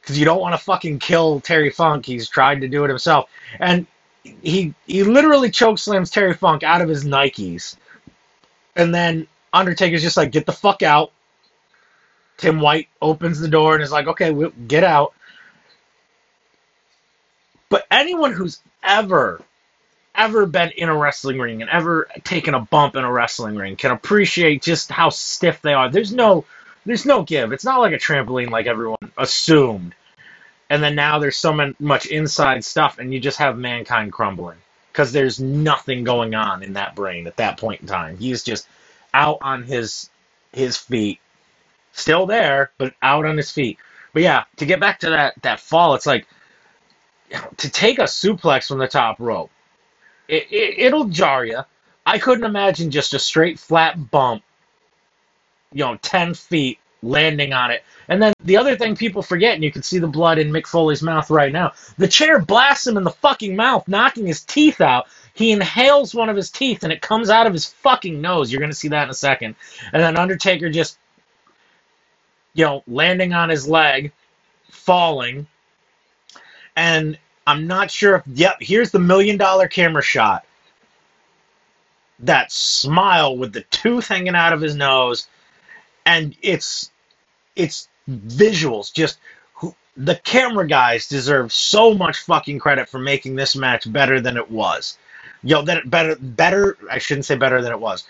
because 0.00 0.18
you 0.18 0.24
don't 0.24 0.40
want 0.40 0.54
to 0.54 0.58
fucking 0.58 0.98
kill 0.98 1.38
Terry 1.40 1.70
Funk. 1.70 2.04
He's 2.04 2.28
tried 2.28 2.60
to 2.62 2.68
do 2.68 2.84
it 2.84 2.88
himself, 2.88 3.30
and 3.60 3.86
he 4.24 4.74
he 4.86 5.04
literally 5.04 5.50
choke 5.50 5.78
slams 5.78 6.10
Terry 6.10 6.34
Funk 6.34 6.64
out 6.64 6.80
of 6.80 6.88
his 6.88 7.04
Nikes, 7.04 7.76
and 8.74 8.92
then 8.92 9.28
Undertaker's 9.52 10.02
just 10.02 10.16
like, 10.16 10.32
"Get 10.32 10.46
the 10.46 10.52
fuck 10.52 10.82
out." 10.82 11.12
Tim 12.38 12.60
White 12.60 12.88
opens 13.00 13.38
the 13.38 13.46
door 13.46 13.74
and 13.74 13.84
is 13.84 13.92
like, 13.92 14.08
"Okay, 14.08 14.32
we'll 14.32 14.50
get 14.66 14.82
out." 14.82 15.14
But 17.68 17.86
anyone 17.90 18.32
who's 18.32 18.60
ever 18.82 19.40
ever 20.14 20.46
been 20.46 20.70
in 20.70 20.88
a 20.88 20.96
wrestling 20.96 21.38
ring 21.38 21.62
and 21.62 21.70
ever 21.70 22.08
taken 22.24 22.54
a 22.54 22.60
bump 22.60 22.96
in 22.96 23.04
a 23.04 23.12
wrestling 23.12 23.56
ring 23.56 23.76
can 23.76 23.90
appreciate 23.90 24.62
just 24.62 24.90
how 24.90 25.08
stiff 25.08 25.62
they 25.62 25.72
are. 25.72 25.88
There's 25.90 26.12
no 26.12 26.44
there's 26.84 27.06
no 27.06 27.22
give. 27.22 27.52
It's 27.52 27.64
not 27.64 27.80
like 27.80 27.92
a 27.92 27.98
trampoline 27.98 28.50
like 28.50 28.66
everyone 28.66 29.12
assumed. 29.16 29.94
And 30.68 30.82
then 30.82 30.94
now 30.94 31.18
there's 31.18 31.36
so 31.36 31.72
much 31.78 32.06
inside 32.06 32.64
stuff 32.64 32.98
and 32.98 33.12
you 33.12 33.20
just 33.20 33.38
have 33.38 33.58
mankind 33.58 34.12
crumbling 34.12 34.58
because 34.90 35.12
there's 35.12 35.40
nothing 35.40 36.04
going 36.04 36.34
on 36.34 36.62
in 36.62 36.74
that 36.74 36.94
brain 36.94 37.26
at 37.26 37.36
that 37.36 37.58
point 37.58 37.80
in 37.80 37.86
time. 37.86 38.16
He's 38.16 38.42
just 38.42 38.66
out 39.14 39.38
on 39.42 39.62
his 39.62 40.10
his 40.52 40.76
feet. 40.76 41.18
Still 41.94 42.26
there, 42.26 42.70
but 42.78 42.94
out 43.02 43.26
on 43.26 43.36
his 43.36 43.50
feet. 43.50 43.78
But 44.12 44.22
yeah, 44.22 44.44
to 44.56 44.66
get 44.66 44.80
back 44.80 45.00
to 45.00 45.10
that 45.10 45.34
that 45.42 45.60
fall, 45.60 45.94
it's 45.94 46.06
like 46.06 46.26
to 47.58 47.70
take 47.70 47.98
a 47.98 48.04
suplex 48.04 48.68
from 48.68 48.78
the 48.78 48.88
top 48.88 49.18
rope 49.18 49.50
it, 50.28 50.46
it, 50.50 50.78
it'll 50.78 51.06
jar 51.06 51.44
you. 51.44 51.60
I 52.04 52.18
couldn't 52.18 52.44
imagine 52.44 52.90
just 52.90 53.14
a 53.14 53.18
straight 53.18 53.58
flat 53.58 54.10
bump, 54.10 54.42
you 55.72 55.84
know, 55.84 55.96
10 56.02 56.34
feet 56.34 56.78
landing 57.02 57.52
on 57.52 57.70
it. 57.70 57.82
And 58.08 58.22
then 58.22 58.32
the 58.44 58.56
other 58.56 58.76
thing 58.76 58.96
people 58.96 59.22
forget, 59.22 59.54
and 59.54 59.64
you 59.64 59.72
can 59.72 59.82
see 59.82 59.98
the 59.98 60.06
blood 60.06 60.38
in 60.38 60.50
Mick 60.50 60.66
Foley's 60.66 61.02
mouth 61.02 61.30
right 61.30 61.52
now, 61.52 61.72
the 61.98 62.08
chair 62.08 62.40
blasts 62.40 62.86
him 62.86 62.96
in 62.96 63.04
the 63.04 63.10
fucking 63.10 63.56
mouth, 63.56 63.86
knocking 63.88 64.26
his 64.26 64.42
teeth 64.44 64.80
out. 64.80 65.06
He 65.34 65.52
inhales 65.52 66.14
one 66.14 66.28
of 66.28 66.36
his 66.36 66.50
teeth 66.50 66.82
and 66.82 66.92
it 66.92 67.00
comes 67.00 67.30
out 67.30 67.46
of 67.46 67.52
his 67.52 67.66
fucking 67.66 68.20
nose. 68.20 68.52
You're 68.52 68.60
going 68.60 68.70
to 68.70 68.76
see 68.76 68.88
that 68.88 69.04
in 69.04 69.10
a 69.10 69.14
second. 69.14 69.56
And 69.92 70.02
then 70.02 70.16
Undertaker 70.16 70.70
just, 70.70 70.98
you 72.54 72.64
know, 72.64 72.82
landing 72.86 73.32
on 73.32 73.48
his 73.48 73.66
leg, 73.66 74.12
falling. 74.70 75.46
And 76.76 77.18
I'm 77.46 77.66
not 77.66 77.90
sure 77.90 78.16
if. 78.16 78.22
Yep, 78.26 78.56
here's 78.60 78.90
the 78.92 78.98
million 79.00 79.36
dollar 79.38 79.68
camera 79.68 80.02
shot. 80.02 80.44
that 82.20 82.52
smile 82.52 83.36
with 83.36 83.52
the 83.52 83.62
tooth 83.62 84.08
hanging 84.08 84.34
out 84.36 84.52
of 84.52 84.60
his 84.60 84.76
nose, 84.76 85.28
and 86.06 86.36
it's 86.42 86.90
it's 87.56 87.88
visuals. 88.08 88.92
Just 88.92 89.18
who, 89.54 89.74
the 89.96 90.16
camera 90.16 90.66
guys 90.66 91.08
deserve 91.08 91.52
so 91.52 91.94
much 91.94 92.18
fucking 92.20 92.58
credit 92.60 92.88
for 92.88 92.98
making 92.98 93.36
this 93.36 93.56
match 93.56 93.90
better 93.92 94.20
than 94.20 94.36
it 94.36 94.50
was. 94.50 94.98
Yo, 95.42 95.62
that 95.62 95.88
better 95.90 96.16
better. 96.20 96.78
I 96.90 96.98
shouldn't 96.98 97.26
say 97.26 97.36
better 97.36 97.62
than 97.62 97.72
it 97.72 97.80
was. 97.80 98.04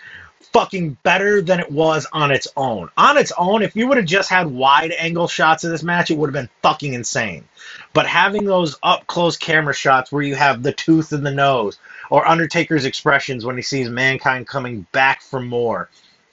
Fucking 0.51 0.97
better 1.03 1.41
than 1.41 1.59
it 1.59 1.71
was 1.71 2.05
on 2.11 2.31
its 2.31 2.47
own. 2.55 2.89
On 2.97 3.17
its 3.17 3.31
own, 3.37 3.63
if 3.63 3.75
you 3.75 3.87
would 3.87 3.97
have 3.97 4.05
just 4.05 4.29
had 4.29 4.47
wide 4.47 4.91
angle 4.91 5.27
shots 5.27 5.63
of 5.63 5.71
this 5.71 5.83
match, 5.83 6.11
it 6.11 6.17
would 6.17 6.27
have 6.27 6.33
been 6.33 6.49
fucking 6.61 6.93
insane. 6.93 7.45
But 7.93 8.07
having 8.07 8.45
those 8.45 8.77
up 8.83 9.07
close 9.07 9.37
camera 9.37 9.73
shots 9.73 10.11
where 10.11 10.21
you 10.21 10.35
have 10.35 10.61
the 10.61 10.73
tooth 10.73 11.13
in 11.13 11.23
the 11.23 11.31
nose, 11.31 11.79
or 12.09 12.27
Undertaker's 12.27 12.85
expressions 12.85 13.45
when 13.45 13.55
he 13.55 13.63
sees 13.63 13.89
mankind 13.89 14.47
coming 14.47 14.85
back 14.91 15.21
for 15.21 15.39
more, 15.39 15.89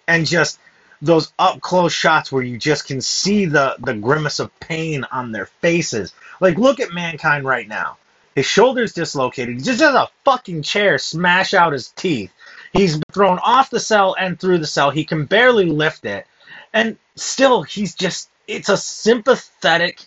and 0.06 0.26
just 0.26 0.58
those 1.02 1.32
up 1.38 1.60
close 1.60 1.92
shots 1.92 2.30
where 2.30 2.42
you 2.42 2.58
just 2.58 2.86
can 2.86 3.00
see 3.00 3.46
the 3.46 3.76
the 3.78 3.94
grimace 3.94 4.38
of 4.38 4.58
pain 4.60 5.04
on 5.10 5.32
their 5.32 5.46
faces. 5.46 6.12
Like 6.40 6.58
look 6.58 6.80
at 6.80 6.92
mankind 6.92 7.44
right 7.44 7.66
now. 7.66 7.96
His 8.34 8.46
shoulder's 8.46 8.92
dislocated. 8.92 9.56
He 9.56 9.62
just 9.62 9.80
has 9.80 9.94
a 9.94 10.08
fucking 10.24 10.62
chair 10.62 10.98
smash 10.98 11.54
out 11.54 11.72
his 11.72 11.88
teeth. 11.88 12.32
He's 12.72 13.00
thrown 13.12 13.38
off 13.40 13.70
the 13.70 13.80
cell 13.80 14.14
and 14.18 14.38
through 14.38 14.58
the 14.58 14.66
cell. 14.66 14.90
He 14.90 15.04
can 15.04 15.24
barely 15.24 15.66
lift 15.66 16.04
it. 16.04 16.26
And 16.72 16.96
still 17.16 17.62
he's 17.62 17.94
just 17.94 18.30
it's 18.46 18.68
a 18.68 18.76
sympathetic 18.76 20.06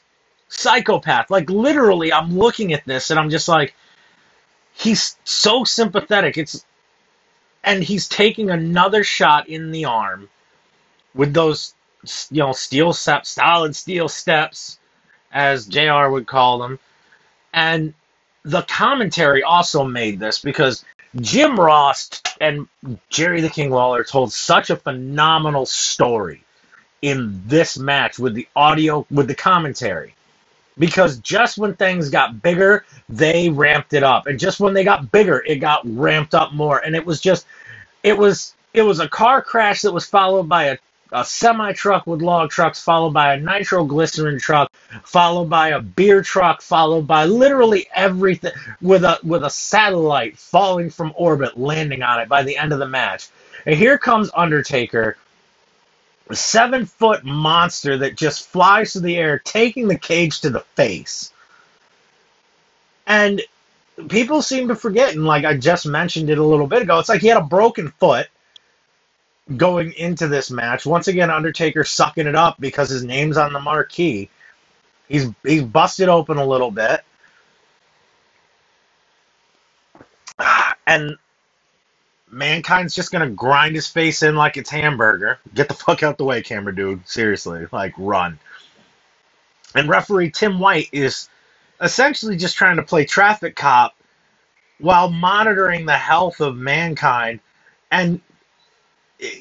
psychopath. 0.49 1.29
Like 1.29 1.49
literally 1.49 2.13
I'm 2.13 2.37
looking 2.37 2.73
at 2.73 2.85
this 2.85 3.11
and 3.11 3.19
I'm 3.19 3.29
just 3.29 3.47
like 3.47 3.73
he's 4.73 5.17
so 5.23 5.63
sympathetic. 5.63 6.37
It's 6.37 6.65
and 7.63 7.83
he's 7.83 8.07
taking 8.07 8.49
another 8.49 9.03
shot 9.03 9.47
in 9.47 9.71
the 9.71 9.85
arm 9.85 10.29
with 11.13 11.33
those 11.33 11.73
you 12.31 12.39
know 12.39 12.51
steel 12.51 12.93
steps, 12.93 13.29
solid 13.29 13.75
steel 13.75 14.09
steps, 14.09 14.79
as 15.31 15.65
JR 15.65 16.09
would 16.09 16.27
call 16.27 16.59
them, 16.59 16.79
and 17.53 17.93
the 18.43 18.61
commentary 18.63 19.41
also 19.43 19.85
made 19.85 20.19
this 20.19 20.39
because 20.39 20.83
Jim 21.21 21.59
Ross 21.59 22.09
and 22.41 22.67
Jerry 23.09 23.41
the 23.41 23.49
King 23.49 23.69
Lawler 23.69 24.03
told 24.03 24.33
such 24.33 24.69
a 24.69 24.75
phenomenal 24.75 25.65
story 25.65 26.43
in 27.01 27.41
this 27.45 27.77
match 27.77 28.17
with 28.17 28.33
the 28.33 28.47
audio 28.55 29.05
with 29.11 29.27
the 29.27 29.35
commentary. 29.35 30.15
Because 30.79 31.17
just 31.19 31.59
when 31.59 31.75
things 31.75 32.09
got 32.09 32.41
bigger, 32.41 32.83
they 33.07 33.49
ramped 33.49 33.93
it 33.93 34.01
up, 34.01 34.25
and 34.25 34.39
just 34.39 34.59
when 34.59 34.73
they 34.73 34.83
got 34.83 35.11
bigger, 35.11 35.43
it 35.45 35.57
got 35.57 35.81
ramped 35.85 36.33
up 36.33 36.53
more, 36.53 36.79
and 36.79 36.95
it 36.95 37.05
was 37.05 37.21
just, 37.21 37.45
it 38.01 38.17
was, 38.17 38.55
it 38.73 38.81
was 38.81 38.99
a 38.99 39.07
car 39.07 39.39
crash 39.41 39.83
that 39.83 39.91
was 39.91 40.07
followed 40.07 40.49
by 40.49 40.65
a, 40.65 40.77
a 41.13 41.23
semi 41.23 41.73
truck 41.73 42.07
with 42.07 42.21
log 42.21 42.49
trucks, 42.49 42.81
followed 42.81 43.13
by 43.13 43.33
a 43.33 43.39
nitroglycerin 43.39 44.39
truck, 44.39 44.71
followed 45.03 45.49
by 45.49 45.69
a 45.69 45.81
beer 45.81 46.21
truck, 46.21 46.61
followed 46.61 47.07
by 47.07 47.25
literally 47.25 47.87
everything 47.93 48.51
with 48.81 49.03
a 49.03 49.19
with 49.23 49.43
a 49.43 49.49
satellite 49.49 50.37
falling 50.37 50.89
from 50.89 51.13
orbit, 51.15 51.57
landing 51.57 52.03
on 52.03 52.19
it 52.19 52.27
by 52.27 52.43
the 52.43 52.57
end 52.57 52.73
of 52.73 52.79
the 52.79 52.87
match. 52.87 53.29
And 53.65 53.75
here 53.75 53.97
comes 53.97 54.29
Undertaker 54.35 55.15
a 56.29 56.35
seven 56.35 56.85
foot 56.85 57.23
monster 57.23 57.97
that 57.97 58.15
just 58.15 58.47
flies 58.47 58.93
through 58.93 59.01
the 59.01 59.17
air, 59.17 59.39
taking 59.39 59.87
the 59.87 59.97
cage 59.97 60.41
to 60.41 60.49
the 60.49 60.61
face. 60.61 61.31
And 63.05 63.41
people 64.09 64.41
seem 64.41 64.69
to 64.69 64.75
forget, 64.75 65.13
and 65.13 65.25
like 65.25 65.45
I 65.45 65.57
just 65.57 65.85
mentioned 65.85 66.29
it 66.29 66.37
a 66.37 66.43
little 66.43 66.67
bit 66.67 66.81
ago, 66.81 66.99
it's 66.99 67.09
like 67.09 67.21
he 67.21 67.27
had 67.27 67.37
a 67.37 67.41
broken 67.45 67.89
foot 67.91 68.27
going 69.55 69.93
into 69.93 70.27
this 70.27 70.49
match. 70.49 70.85
Once 70.85 71.07
again, 71.07 71.29
Undertaker 71.29 71.83
sucking 71.83 72.27
it 72.27 72.35
up 72.35 72.59
because 72.59 72.89
his 72.89 73.03
name's 73.03 73.37
on 73.37 73.53
the 73.53 73.59
marquee. 73.59 74.29
He's 75.07 75.29
he's 75.43 75.63
busted 75.63 76.09
open 76.09 76.37
a 76.37 76.45
little 76.45 76.71
bit. 76.71 77.01
And 80.85 81.17
Mankind's 82.29 82.93
just 82.93 83.09
gonna 83.11 83.29
grind 83.29 83.73
his 83.73 83.87
face 83.87 84.21
in 84.21 84.35
like 84.35 84.57
it's 84.57 84.69
hamburger. 84.69 85.39
Get 85.53 85.69
the 85.69 85.73
fuck 85.73 86.03
out 86.03 86.17
the 86.17 86.25
way, 86.25 86.41
camera 86.41 86.75
dude. 86.75 87.07
Seriously, 87.07 87.67
like 87.71 87.93
run. 87.97 88.37
And 89.73 89.87
referee 89.87 90.31
Tim 90.31 90.59
White 90.59 90.89
is 90.91 91.29
essentially 91.81 92.35
just 92.35 92.57
trying 92.57 92.77
to 92.77 92.83
play 92.83 93.05
traffic 93.05 93.55
cop 93.55 93.95
while 94.79 95.09
monitoring 95.09 95.85
the 95.85 95.97
health 95.97 96.41
of 96.41 96.57
mankind. 96.57 97.39
And 97.91 98.21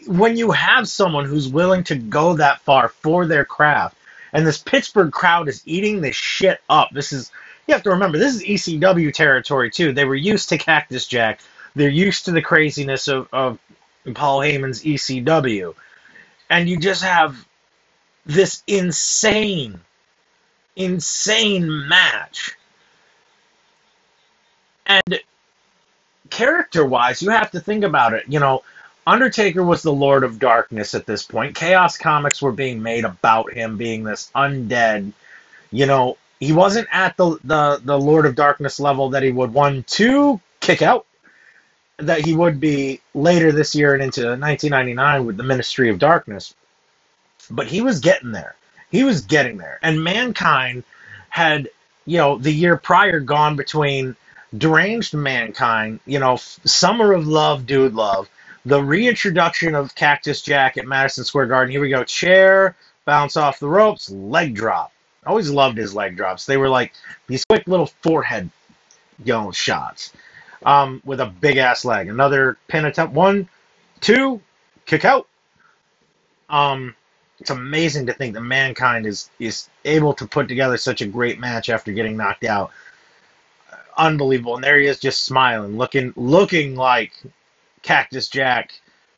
when 0.07 0.37
you 0.37 0.51
have 0.53 0.88
someone 0.88 1.25
who's 1.25 1.49
willing 1.49 1.85
to 1.85 1.95
go 1.97 2.35
that 2.35 2.61
far 2.61 2.88
for 2.88 3.27
their 3.27 3.45
craft, 3.45 3.97
and 4.33 4.47
this 4.47 4.59
Pittsburgh 4.59 5.12
crowd 5.12 5.49
is 5.49 5.62
eating 5.66 6.01
this 6.01 6.16
shit 6.16 6.61
up. 6.68 6.90
This 6.92 7.12
is 7.12 7.31
you 7.66 7.75
have 7.75 7.83
to 7.85 7.90
remember 7.90 8.18
this 8.18 8.35
is 8.35 8.42
ECW 8.42 9.12
territory 9.12 9.71
too. 9.71 9.92
They 9.92 10.05
were 10.05 10.14
used 10.14 10.49
to 10.51 10.59
Cactus 10.59 11.07
Jack. 11.07 11.40
They're 11.75 11.88
used 11.88 12.27
to 12.27 12.33
the 12.33 12.42
craziness 12.42 13.09
of, 13.09 13.29
of 13.33 13.59
Paul 14.14 14.40
Heyman's 14.40 14.83
ECW. 14.83 15.75
And 16.51 16.68
you 16.68 16.79
just 16.79 17.03
have 17.03 17.47
this 18.27 18.62
insane, 18.66 19.81
insane 20.77 21.88
match. 21.88 22.57
And 24.85 25.21
character 26.29 26.85
wise, 26.85 27.23
you 27.23 27.31
have 27.31 27.53
to 27.53 27.61
think 27.61 27.85
about 27.85 28.12
it. 28.12 28.25
You 28.29 28.40
know, 28.40 28.64
Undertaker 29.06 29.64
was 29.64 29.82
the 29.82 29.92
Lord 29.92 30.24
of 30.24 30.38
Darkness 30.38 30.94
at 30.94 31.06
this 31.06 31.24
point. 31.24 31.56
Chaos 31.56 31.98
comics 31.98 32.42
were 32.42 32.52
being 32.52 32.82
made 32.82 33.04
about 33.04 33.52
him 33.52 33.76
being 33.76 34.04
this 34.04 34.30
undead. 34.34 35.12
You 35.70 35.86
know, 35.86 36.18
he 36.40 36.52
wasn't 36.52 36.88
at 36.92 37.16
the, 37.16 37.38
the, 37.44 37.80
the 37.84 37.98
Lord 37.98 38.26
of 38.26 38.36
Darkness 38.36 38.80
level 38.80 39.10
that 39.10 39.22
he 39.22 39.32
would 39.32 39.52
one, 39.54 39.84
two, 39.88 40.40
kick 40.60 40.82
out 40.82 41.06
that 41.98 42.20
he 42.24 42.34
would 42.34 42.60
be 42.60 43.00
later 43.14 43.52
this 43.52 43.74
year 43.74 43.94
and 43.94 44.02
into 44.02 44.22
1999 44.22 45.26
with 45.26 45.36
the 45.36 45.42
Ministry 45.42 45.90
of 45.90 45.98
Darkness. 45.98 46.54
But 47.50 47.66
he 47.68 47.80
was 47.80 48.00
getting 48.00 48.32
there. 48.32 48.54
He 48.90 49.04
was 49.04 49.22
getting 49.22 49.58
there. 49.58 49.78
And 49.82 50.02
Mankind 50.04 50.84
had, 51.30 51.70
you 52.06 52.18
know, 52.18 52.38
the 52.38 52.52
year 52.52 52.76
prior 52.76 53.20
gone 53.20 53.56
between 53.56 54.16
Deranged 54.56 55.14
Mankind, 55.14 56.00
you 56.06 56.18
know, 56.18 56.36
Summer 56.36 57.12
of 57.12 57.26
Love, 57.26 57.66
Dude 57.66 57.94
Love, 57.94 58.28
the 58.64 58.83
reintroduction 58.83 59.75
of 59.75 59.94
Cactus 59.94 60.42
Jack 60.42 60.77
at 60.77 60.87
Madison 60.87 61.25
Square 61.25 61.46
Garden. 61.46 61.72
Here 61.72 61.81
we 61.81 61.88
go. 61.88 62.05
Chair, 62.05 62.77
bounce 63.05 63.37
off 63.37 63.59
the 63.59 63.68
ropes, 63.68 64.11
leg 64.11 64.55
drop. 64.55 64.92
always 65.27 65.51
loved 65.51 65.79
his 65.79 65.94
leg 65.94 66.16
drops. 66.16 66.46
They 66.46 66.57
were 66.57 66.68
like 66.68 66.92
these 67.27 67.44
quick 67.44 67.66
little 67.66 67.87
forehead, 68.03 68.51
you 69.25 69.33
know, 69.33 69.51
shots 69.51 70.12
um, 70.64 71.03
with 71.05 71.20
a 71.20 71.27
big 71.27 71.57
ass 71.57 71.85
leg. 71.85 72.09
Another 72.09 72.57
pin 72.68 72.85
attempt. 72.85 73.14
One, 73.14 73.48
two, 74.01 74.40
kick 74.87 75.05
out. 75.05 75.29
Um, 76.48 76.94
it's 77.40 77.51
amazing 77.51 78.07
to 78.07 78.12
think 78.12 78.35
that 78.35 78.42
mankind 78.42 79.07
is 79.07 79.31
is 79.40 79.68
able 79.85 80.14
to 80.14 80.27
put 80.27 80.46
together 80.46 80.77
such 80.77 81.01
a 81.01 81.07
great 81.07 81.40
match 81.40 81.68
after 81.68 81.92
getting 81.92 82.16
knocked 82.16 82.44
out. 82.44 82.70
Unbelievable. 83.98 84.55
And 84.55 84.64
there 84.64 84.79
he 84.79 84.87
is, 84.87 85.01
just 85.01 85.25
smiling, 85.25 85.77
looking 85.77 86.12
looking 86.16 86.77
like 86.77 87.12
Cactus 87.83 88.29
Jack, 88.29 88.73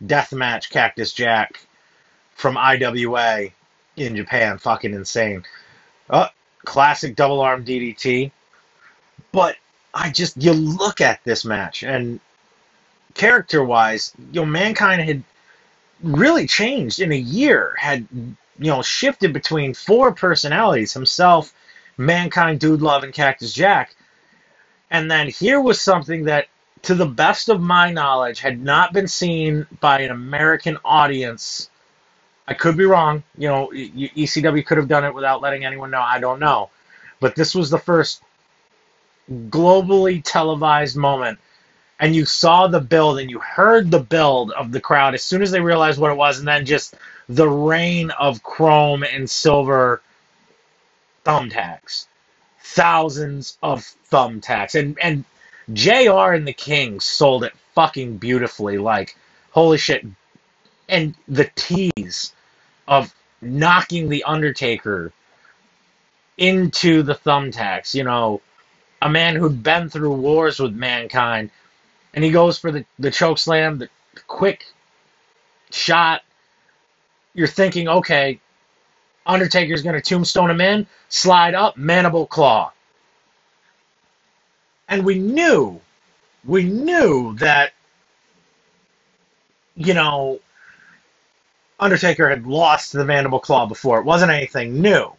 Deathmatch 0.05 0.71
Cactus 0.71 1.13
Jack 1.13 1.61
from 2.35 2.57
IWA 2.57 3.49
in 3.97 4.17
Japan. 4.17 4.59
Fucking 4.59 4.95
insane. 4.95 5.45
Uh, 6.11 6.29
classic 6.65 7.17
double 7.17 7.41
arm 7.41 7.65
DDT. 7.65 8.31
But 9.33 9.57
I 9.93 10.11
just 10.11 10.43
you 10.43 10.53
look 10.53 11.01
at 11.01 11.23
this 11.25 11.45
match 11.45 11.83
and 11.83 12.21
character 13.15 13.65
wise, 13.65 14.13
you 14.33 14.41
know, 14.41 14.47
mankind 14.47 15.03
had 15.03 15.23
really 16.03 16.47
changed 16.47 17.01
in 17.01 17.13
a 17.13 17.17
year, 17.17 17.75
had 17.79 18.07
you 18.59 18.71
know, 18.71 18.83
shifted 18.83 19.33
between 19.33 19.75
four 19.75 20.13
personalities, 20.13 20.93
himself, 20.93 21.53
mankind, 21.97 22.61
dude 22.61 22.83
love, 22.83 23.05
and 23.05 23.13
Cactus 23.13 23.53
Jack. 23.53 23.95
And 24.91 25.11
then 25.11 25.29
here 25.29 25.61
was 25.61 25.81
something 25.81 26.25
that 26.25 26.47
to 26.85 26.95
the 26.95 27.07
best 27.07 27.49
of 27.49 27.61
my 27.61 27.91
knowledge 27.91 28.41
had 28.41 28.61
not 28.61 28.93
been 28.93 29.09
seen 29.09 29.67
by 29.81 30.01
an 30.01 30.11
American 30.11 30.79
audience. 30.85 31.71
I 32.47 32.55
could 32.55 32.77
be 32.77 32.85
wrong. 32.85 33.23
You 33.39 33.49
know, 33.49 33.71
ECW 33.73 34.65
could 34.67 34.79
have 34.79 34.89
done 34.89 35.05
it 35.05 35.15
without 35.15 35.43
letting 35.43 35.65
anyone 35.65 35.91
know. 35.91 36.01
I 36.01 36.21
don't 36.21 36.41
know. 36.41 36.71
But 37.21 37.37
this 37.37 37.55
was 37.55 37.71
the 37.71 37.79
first 37.79 38.23
globally 39.31 40.23
televised 40.23 40.97
moment 40.97 41.39
and 41.99 42.15
you 42.15 42.25
saw 42.25 42.67
the 42.67 42.81
build 42.81 43.19
and 43.19 43.31
you 43.31 43.39
heard 43.39 43.91
the 43.91 44.01
build 44.01 44.51
of 44.53 44.73
the 44.73 44.81
crowd 44.81 45.15
as 45.15 45.23
soon 45.23 45.43
as 45.43 45.51
they 45.51 45.61
realized 45.61 45.99
what 45.99 46.11
it 46.11 46.17
was 46.17 46.39
and 46.39 46.49
then 46.49 46.67
just 46.67 46.95
the 47.29 47.49
rain 47.49 48.11
of 48.11 48.43
chrome 48.43 49.03
and 49.03 49.29
silver 49.31 50.03
thumbtacks 51.25 52.07
thousands 52.61 53.57
of 53.63 53.81
thumbtacks 54.11 54.79
and 54.79 54.99
and 54.99 55.25
JR 55.73 56.33
and 56.33 56.47
the 56.47 56.53
King 56.53 57.01
sold 57.01 57.45
it 57.45 57.53
fucking 57.75 58.19
beautifully. 58.19 58.79
Like, 58.79 59.17
holy 59.51 59.79
shit. 59.79 60.05
And 60.89 61.15
the 61.27 61.51
tease 61.55 62.33
of 62.87 63.15
knocking 63.41 64.09
the 64.09 64.25
Undertaker 64.25 65.13
into 66.37 67.03
the 67.03 67.15
thumbtacks, 67.15 67.95
you 67.95 68.05
know, 68.05 68.41
a 69.01 69.09
man 69.09 69.37
who'd 69.37 69.63
been 69.63 69.89
through 69.89 70.15
wars 70.15 70.59
with 70.59 70.75
mankind, 70.75 71.51
and 72.13 72.25
he 72.25 72.31
goes 72.31 72.59
for 72.59 72.73
the, 72.73 72.85
the 72.99 73.11
choke 73.11 73.39
slam, 73.39 73.79
the 73.79 73.89
quick 74.27 74.67
shot. 75.71 76.23
You're 77.35 77.49
thinking, 77.49 77.89
okay, 77.89 78.41
Undertaker's 79.27 79.83
going 79.83 79.95
to 79.95 80.01
tombstone 80.01 80.51
him 80.51 80.61
in, 80.61 80.87
slide 81.09 81.55
up, 81.55 81.77
mandible 81.77 82.27
claw. 82.27 82.73
And 84.89 85.05
we 85.05 85.19
knew, 85.19 85.81
we 86.45 86.65
knew 86.65 87.35
that, 87.37 87.73
you 89.77 89.95
know, 89.95 90.41
Undertaker 91.81 92.29
had 92.29 92.47
lost 92.47 92.93
the 92.93 93.05
mandible 93.05 93.41
claw 93.41 93.67
before. 93.67 93.99
It 93.99 94.05
wasn't 94.05 94.31
anything 94.31 94.81
new. 94.81 95.13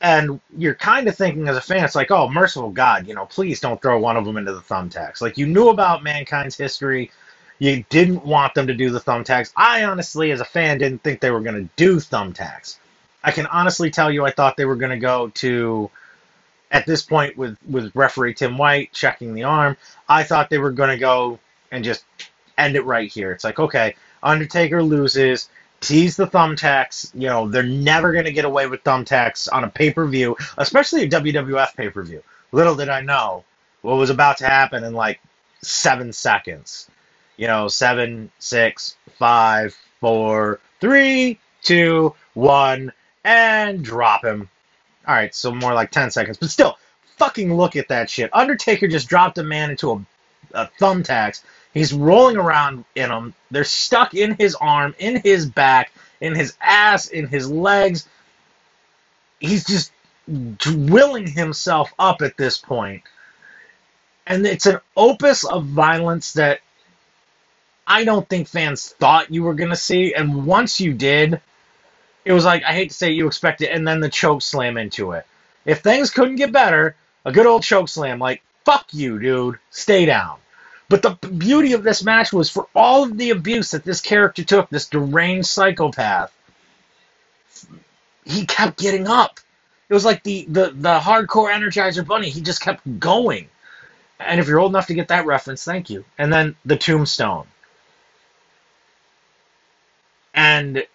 And 0.00 0.40
you're 0.56 0.74
kind 0.74 1.08
of 1.08 1.16
thinking 1.16 1.48
as 1.48 1.56
a 1.56 1.60
fan, 1.60 1.84
it's 1.84 1.94
like, 1.94 2.10
oh, 2.10 2.28
merciful 2.28 2.70
God, 2.70 3.08
you 3.08 3.14
know, 3.14 3.26
please 3.26 3.58
don't 3.60 3.80
throw 3.82 3.98
one 3.98 4.16
of 4.16 4.24
them 4.24 4.36
into 4.36 4.52
the 4.52 4.60
thumbtacks. 4.60 5.20
Like, 5.20 5.36
you 5.38 5.46
knew 5.46 5.70
about 5.70 6.04
mankind's 6.04 6.56
history. 6.56 7.10
You 7.58 7.84
didn't 7.88 8.24
want 8.24 8.54
them 8.54 8.68
to 8.68 8.74
do 8.74 8.90
the 8.90 9.00
thumbtacks. 9.00 9.52
I 9.56 9.84
honestly, 9.84 10.30
as 10.30 10.40
a 10.40 10.44
fan, 10.44 10.78
didn't 10.78 11.02
think 11.02 11.20
they 11.20 11.32
were 11.32 11.40
going 11.40 11.56
to 11.56 11.68
do 11.74 11.96
thumbtacks. 11.96 12.78
I 13.24 13.32
can 13.32 13.46
honestly 13.46 13.90
tell 13.90 14.12
you, 14.12 14.24
I 14.24 14.30
thought 14.30 14.56
they 14.56 14.66
were 14.66 14.76
going 14.76 14.92
to 14.92 14.98
go 14.98 15.28
to, 15.34 15.90
at 16.70 16.86
this 16.86 17.02
point, 17.02 17.36
with, 17.36 17.56
with 17.68 17.94
referee 17.94 18.34
Tim 18.34 18.58
White 18.58 18.92
checking 18.92 19.34
the 19.34 19.44
arm, 19.44 19.76
I 20.08 20.24
thought 20.24 20.50
they 20.50 20.58
were 20.58 20.72
going 20.72 20.90
to 20.90 20.98
go 20.98 21.38
and 21.70 21.84
just 21.84 22.04
end 22.58 22.76
it 22.76 22.84
right 22.84 23.10
here. 23.10 23.32
It's 23.32 23.44
like, 23.44 23.58
okay, 23.58 23.94
Undertaker 24.22 24.82
loses, 24.82 25.48
tease 25.80 26.16
the 26.16 26.26
thumbtacks. 26.26 27.10
You 27.14 27.28
know, 27.28 27.48
they're 27.48 27.62
never 27.62 28.12
going 28.12 28.24
to 28.26 28.32
get 28.32 28.44
away 28.44 28.66
with 28.66 28.84
thumbtacks 28.84 29.48
on 29.52 29.64
a 29.64 29.70
pay 29.70 29.92
per 29.92 30.06
view, 30.06 30.36
especially 30.58 31.02
a 31.04 31.08
WWF 31.08 31.74
pay 31.76 31.90
per 31.90 32.02
view. 32.02 32.22
Little 32.52 32.74
did 32.74 32.88
I 32.88 33.00
know 33.02 33.44
what 33.82 33.96
was 33.96 34.10
about 34.10 34.38
to 34.38 34.46
happen 34.46 34.84
in 34.84 34.92
like 34.94 35.20
seven 35.62 36.12
seconds. 36.12 36.90
You 37.36 37.46
know, 37.46 37.68
seven, 37.68 38.30
six, 38.38 38.96
five, 39.18 39.76
four, 40.00 40.60
three, 40.80 41.38
two, 41.62 42.14
one, 42.34 42.92
and 43.24 43.84
drop 43.84 44.24
him. 44.24 44.48
All 45.08 45.14
right, 45.14 45.34
so 45.34 45.52
more 45.52 45.74
like 45.74 45.90
10 45.90 46.10
seconds, 46.12 46.36
but 46.36 46.50
still, 46.50 46.78
fucking 47.16 47.52
look 47.52 47.74
at 47.74 47.88
that 47.88 48.10
shit. 48.10 48.30
Undertaker 48.32 48.86
just 48.86 49.08
dropped 49.08 49.38
a 49.38 49.42
man 49.42 49.70
into 49.70 49.90
a, 49.90 50.04
a 50.52 50.70
thumbtacks 50.78 51.42
He's 51.74 51.92
rolling 51.92 52.36
around 52.36 52.84
in 52.94 53.08
them. 53.08 53.34
They're 53.50 53.64
stuck 53.64 54.14
in 54.14 54.34
his 54.34 54.54
arm, 54.54 54.94
in 54.98 55.20
his 55.20 55.46
back, 55.46 55.92
in 56.20 56.34
his 56.34 56.56
ass, 56.60 57.08
in 57.08 57.28
his 57.28 57.50
legs. 57.50 58.08
He's 59.38 59.64
just 59.64 59.92
drilling 60.56 61.26
himself 61.26 61.92
up 61.98 62.22
at 62.22 62.36
this 62.36 62.58
point. 62.58 63.02
And 64.26 64.46
it's 64.46 64.66
an 64.66 64.80
opus 64.96 65.44
of 65.44 65.66
violence 65.66 66.34
that 66.34 66.60
I 67.86 68.04
don't 68.04 68.28
think 68.28 68.48
fans 68.48 68.88
thought 68.98 69.32
you 69.32 69.42
were 69.42 69.54
going 69.54 69.70
to 69.70 69.76
see. 69.76 70.14
And 70.14 70.46
once 70.46 70.80
you 70.80 70.92
did, 70.92 71.40
it 72.28 72.34
was 72.34 72.44
like, 72.44 72.62
I 72.62 72.74
hate 72.74 72.90
to 72.90 72.94
say 72.94 73.08
it, 73.08 73.14
you 73.14 73.26
expect 73.26 73.62
it, 73.62 73.72
and 73.72 73.88
then 73.88 74.00
the 74.00 74.10
choke 74.10 74.42
slam 74.42 74.76
into 74.76 75.12
it. 75.12 75.24
If 75.64 75.80
things 75.80 76.10
couldn't 76.10 76.36
get 76.36 76.52
better, 76.52 76.94
a 77.24 77.32
good 77.32 77.46
old 77.46 77.62
choke 77.62 77.88
slam, 77.88 78.18
like, 78.18 78.42
fuck 78.66 78.86
you, 78.92 79.18
dude, 79.18 79.58
stay 79.70 80.04
down. 80.04 80.36
But 80.90 81.00
the 81.00 81.12
beauty 81.12 81.72
of 81.72 81.82
this 81.82 82.04
match 82.04 82.30
was 82.30 82.50
for 82.50 82.66
all 82.74 83.04
of 83.04 83.16
the 83.16 83.30
abuse 83.30 83.70
that 83.70 83.82
this 83.82 84.02
character 84.02 84.44
took, 84.44 84.68
this 84.68 84.90
deranged 84.90 85.48
psychopath, 85.48 86.30
he 88.26 88.44
kept 88.44 88.78
getting 88.78 89.08
up. 89.08 89.40
It 89.88 89.94
was 89.94 90.04
like 90.04 90.22
the, 90.22 90.44
the, 90.50 90.72
the 90.74 90.98
hardcore 90.98 91.50
Energizer 91.50 92.06
Bunny. 92.06 92.28
He 92.28 92.42
just 92.42 92.60
kept 92.60 93.00
going. 93.00 93.48
And 94.20 94.38
if 94.38 94.48
you're 94.48 94.60
old 94.60 94.72
enough 94.72 94.88
to 94.88 94.94
get 94.94 95.08
that 95.08 95.24
reference, 95.24 95.64
thank 95.64 95.88
you. 95.88 96.04
And 96.18 96.30
then 96.30 96.56
the 96.66 96.76
tombstone. 96.76 97.46
And 100.34 100.86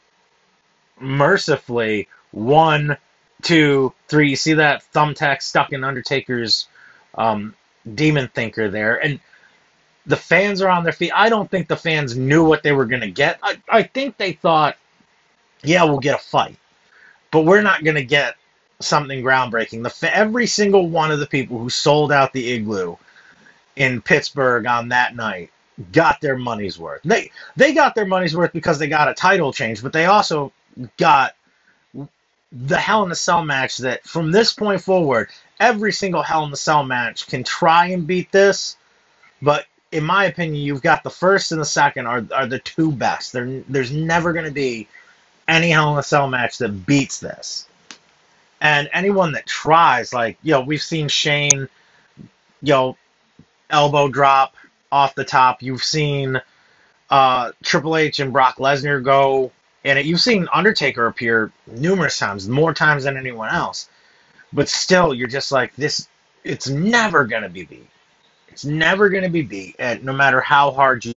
mercifully, 1.03 2.07
one, 2.31 2.97
two, 3.41 3.93
three. 4.07 4.29
You 4.29 4.35
see 4.35 4.53
that 4.53 4.83
thumbtack 4.93 5.41
stuck 5.41 5.73
in 5.73 5.83
Undertaker's 5.83 6.67
um, 7.15 7.55
demon 7.93 8.29
thinker 8.33 8.69
there. 8.69 9.03
And 9.03 9.19
the 10.05 10.17
fans 10.17 10.61
are 10.61 10.69
on 10.69 10.83
their 10.83 10.93
feet. 10.93 11.11
I 11.13 11.29
don't 11.29 11.49
think 11.49 11.67
the 11.67 11.77
fans 11.77 12.17
knew 12.17 12.43
what 12.45 12.63
they 12.63 12.71
were 12.71 12.85
going 12.85 13.01
to 13.01 13.11
get. 13.11 13.39
I, 13.41 13.57
I 13.69 13.83
think 13.83 14.17
they 14.17 14.33
thought, 14.33 14.77
yeah, 15.63 15.83
we'll 15.83 15.99
get 15.99 16.15
a 16.15 16.23
fight, 16.23 16.57
but 17.31 17.45
we're 17.45 17.61
not 17.61 17.83
going 17.83 17.95
to 17.95 18.03
get 18.03 18.35
something 18.79 19.23
groundbreaking. 19.23 19.83
The 19.83 20.15
every 20.15 20.47
single 20.47 20.89
one 20.89 21.11
of 21.11 21.19
the 21.19 21.25
people 21.25 21.57
who 21.57 21.69
sold 21.69 22.11
out 22.11 22.33
the 22.33 22.53
igloo 22.53 22.97
in 23.75 24.01
Pittsburgh 24.01 24.65
on 24.65 24.89
that 24.89 25.15
night 25.15 25.51
got 25.91 26.21
their 26.21 26.37
money's 26.37 26.77
worth. 26.77 27.01
They 27.03 27.31
they 27.55 27.73
got 27.73 27.95
their 27.95 28.05
money's 28.05 28.35
worth 28.35 28.53
because 28.53 28.77
they 28.79 28.87
got 28.87 29.09
a 29.09 29.13
title 29.13 29.53
change, 29.53 29.81
but 29.81 29.93
they 29.93 30.05
also 30.05 30.51
got 30.97 31.35
the 32.51 32.77
Hell 32.77 33.03
in 33.03 33.11
a 33.11 33.15
Cell 33.15 33.43
match 33.43 33.77
that 33.77 34.03
from 34.03 34.31
this 34.31 34.53
point 34.53 34.81
forward, 34.81 35.29
every 35.59 35.91
single 35.91 36.21
Hell 36.21 36.45
in 36.45 36.53
a 36.53 36.57
Cell 36.57 36.83
match 36.83 37.27
can 37.27 37.43
try 37.43 37.87
and 37.87 38.05
beat 38.05 38.31
this, 38.31 38.77
but 39.41 39.65
in 39.91 40.03
my 40.03 40.25
opinion, 40.25 40.63
you've 40.63 40.81
got 40.81 41.03
the 41.03 41.09
first 41.09 41.51
and 41.51 41.61
the 41.61 41.65
second 41.65 42.07
are 42.07 42.25
are 42.33 42.47
the 42.47 42.59
two 42.59 42.91
best. 42.91 43.33
There, 43.33 43.61
there's 43.69 43.91
never 43.91 44.33
going 44.33 44.45
to 44.45 44.51
be 44.51 44.87
any 45.47 45.69
Hell 45.69 45.93
in 45.93 45.99
a 45.99 46.03
Cell 46.03 46.27
match 46.27 46.57
that 46.59 46.85
beats 46.85 47.19
this. 47.19 47.67
And 48.61 48.89
anyone 48.93 49.33
that 49.33 49.45
tries, 49.45 50.13
like, 50.13 50.37
you 50.41 50.53
know, 50.53 50.61
we've 50.61 50.81
seen 50.81 51.09
Shane, 51.09 51.67
you 52.61 52.73
know, 52.73 52.97
elbow 53.69 54.07
drop 54.07 54.55
off 54.91 55.15
the 55.15 55.25
top. 55.25 55.61
You've 55.61 55.83
seen 55.83 56.41
uh, 57.09 57.51
Triple 57.61 57.97
H 57.97 58.19
and 58.19 58.31
Brock 58.31 58.57
Lesnar 58.57 59.03
go 59.03 59.51
in 59.83 59.97
it. 59.97 60.05
You've 60.05 60.21
seen 60.21 60.47
Undertaker 60.53 61.07
appear 61.07 61.51
numerous 61.67 62.17
times, 62.17 62.47
more 62.47 62.73
times 62.73 63.03
than 63.03 63.17
anyone 63.17 63.49
else. 63.49 63.89
But 64.53 64.69
still, 64.69 65.13
you're 65.13 65.27
just 65.27 65.51
like, 65.51 65.75
this, 65.75 66.07
it's 66.43 66.69
never 66.69 67.25
going 67.25 67.43
to 67.43 67.49
be 67.49 67.65
beat. 67.65 67.87
It's 68.49 68.65
never 68.65 69.09
going 69.09 69.23
to 69.23 69.29
be 69.29 69.41
beat, 69.41 69.75
and 69.79 70.03
no 70.03 70.13
matter 70.13 70.39
how 70.39 70.71
hard 70.71 71.05
you 71.05 71.12